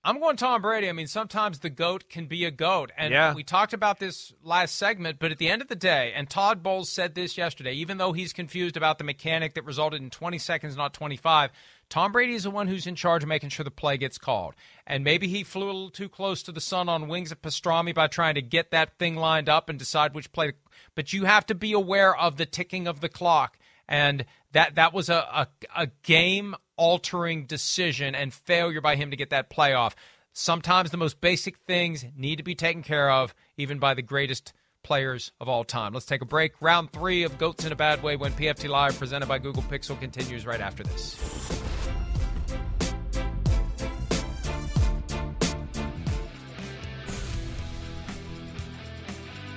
[0.07, 0.89] I'm going Tom Brady.
[0.89, 2.93] I mean, sometimes the GOAT can be a GOAT.
[2.97, 3.33] And Yeah.
[3.33, 6.63] we talked about this last segment, but at the end of the day, and Todd
[6.63, 10.37] Bowles said this yesterday, even though he's confused about the mechanic that resulted in 20
[10.37, 11.51] seconds, not 25,
[11.89, 14.55] Tom Brady is the one who's in charge of making sure the play gets called.
[14.87, 17.95] And maybe he flew a little too close to the sun on wings of pastrami
[17.95, 20.49] by trying to get that thing lined up and decide which play.
[20.51, 20.57] To,
[20.95, 23.59] but you have to be aware of the ticking of the clock.
[23.89, 29.17] And that that was a, a, a game altering decision and failure by him to
[29.17, 29.95] get that playoff.
[30.33, 34.53] Sometimes the most basic things need to be taken care of, even by the greatest
[34.83, 35.93] players of all time.
[35.93, 36.53] Let's take a break.
[36.61, 39.99] Round three of Goats in a Bad Way when PFT Live, presented by Google Pixel,
[39.99, 41.64] continues right after this.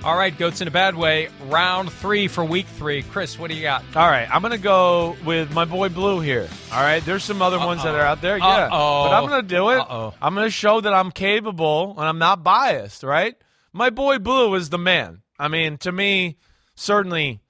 [0.04, 3.02] All right, Goats in a Bad Way, round three for week three.
[3.04, 3.84] Chris, what do you got?
[3.94, 6.48] All right, I'm gonna go with my boy Blue here.
[6.72, 9.04] All right, there's some other ones that are out there, yeah, Uh-oh.
[9.10, 9.80] but I'm gonna do it.
[9.80, 10.14] Uh-oh.
[10.22, 13.04] I'm gonna show that I'm capable and I'm not biased.
[13.04, 13.36] Right,
[13.74, 15.24] my boy Blue is the man.
[15.38, 16.38] I mean, to me,
[16.76, 17.42] certainly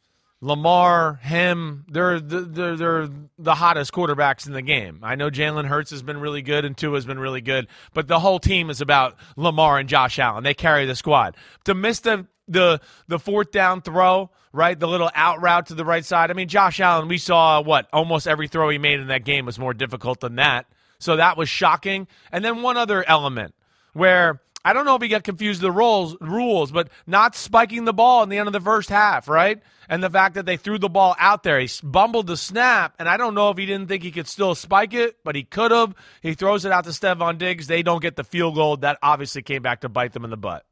[0.42, 5.02] Lamar, him, they're the- they're they're the hottest quarterbacks in the game.
[5.04, 8.08] I know Jalen Hurts has been really good and Tua has been really good, but
[8.08, 10.44] the whole team is about Lamar and Josh Allen.
[10.44, 11.36] They carry the squad.
[11.66, 15.86] To miss the the the fourth down throw, right, the little out route to the
[15.86, 16.32] right side.
[16.32, 19.46] I mean, Josh Allen, we saw what almost every throw he made in that game
[19.46, 20.66] was more difficult than that.
[21.00, 22.08] So that was shocking.
[22.32, 23.54] And then one other element
[23.94, 27.94] where I don't know if he got confused the rules, rules, but not spiking the
[27.94, 29.62] ball in the end of the first half, right?
[29.88, 33.08] And the fact that they threw the ball out there, he bumbled the snap, and
[33.08, 35.72] I don't know if he didn't think he could still spike it, but he could
[35.72, 35.96] have.
[36.22, 37.68] He throws it out to Stefon Diggs.
[37.68, 38.76] They don't get the field goal.
[38.78, 40.66] That obviously came back to bite them in the butt.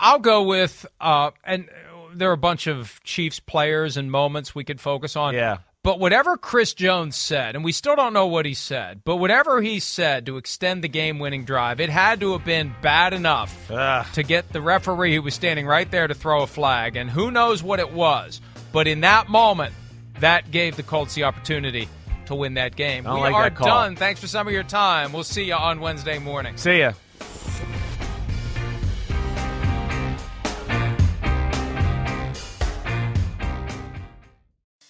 [0.00, 1.68] I'll go with, uh, and
[2.14, 5.34] there are a bunch of Chiefs players and moments we could focus on.
[5.34, 5.58] Yeah.
[5.82, 9.60] But whatever Chris Jones said, and we still don't know what he said, but whatever
[9.60, 13.68] he said to extend the game winning drive, it had to have been bad enough
[13.68, 16.96] to get the referee who was standing right there to throw a flag.
[16.96, 18.40] And who knows what it was.
[18.72, 19.74] But in that moment,
[20.20, 21.86] that gave the Colts the opportunity
[22.26, 23.04] to win that game.
[23.04, 23.66] We like are that call.
[23.66, 23.96] done.
[23.96, 25.12] Thanks for some of your time.
[25.12, 26.56] We'll see you on Wednesday morning.
[26.56, 26.92] See ya.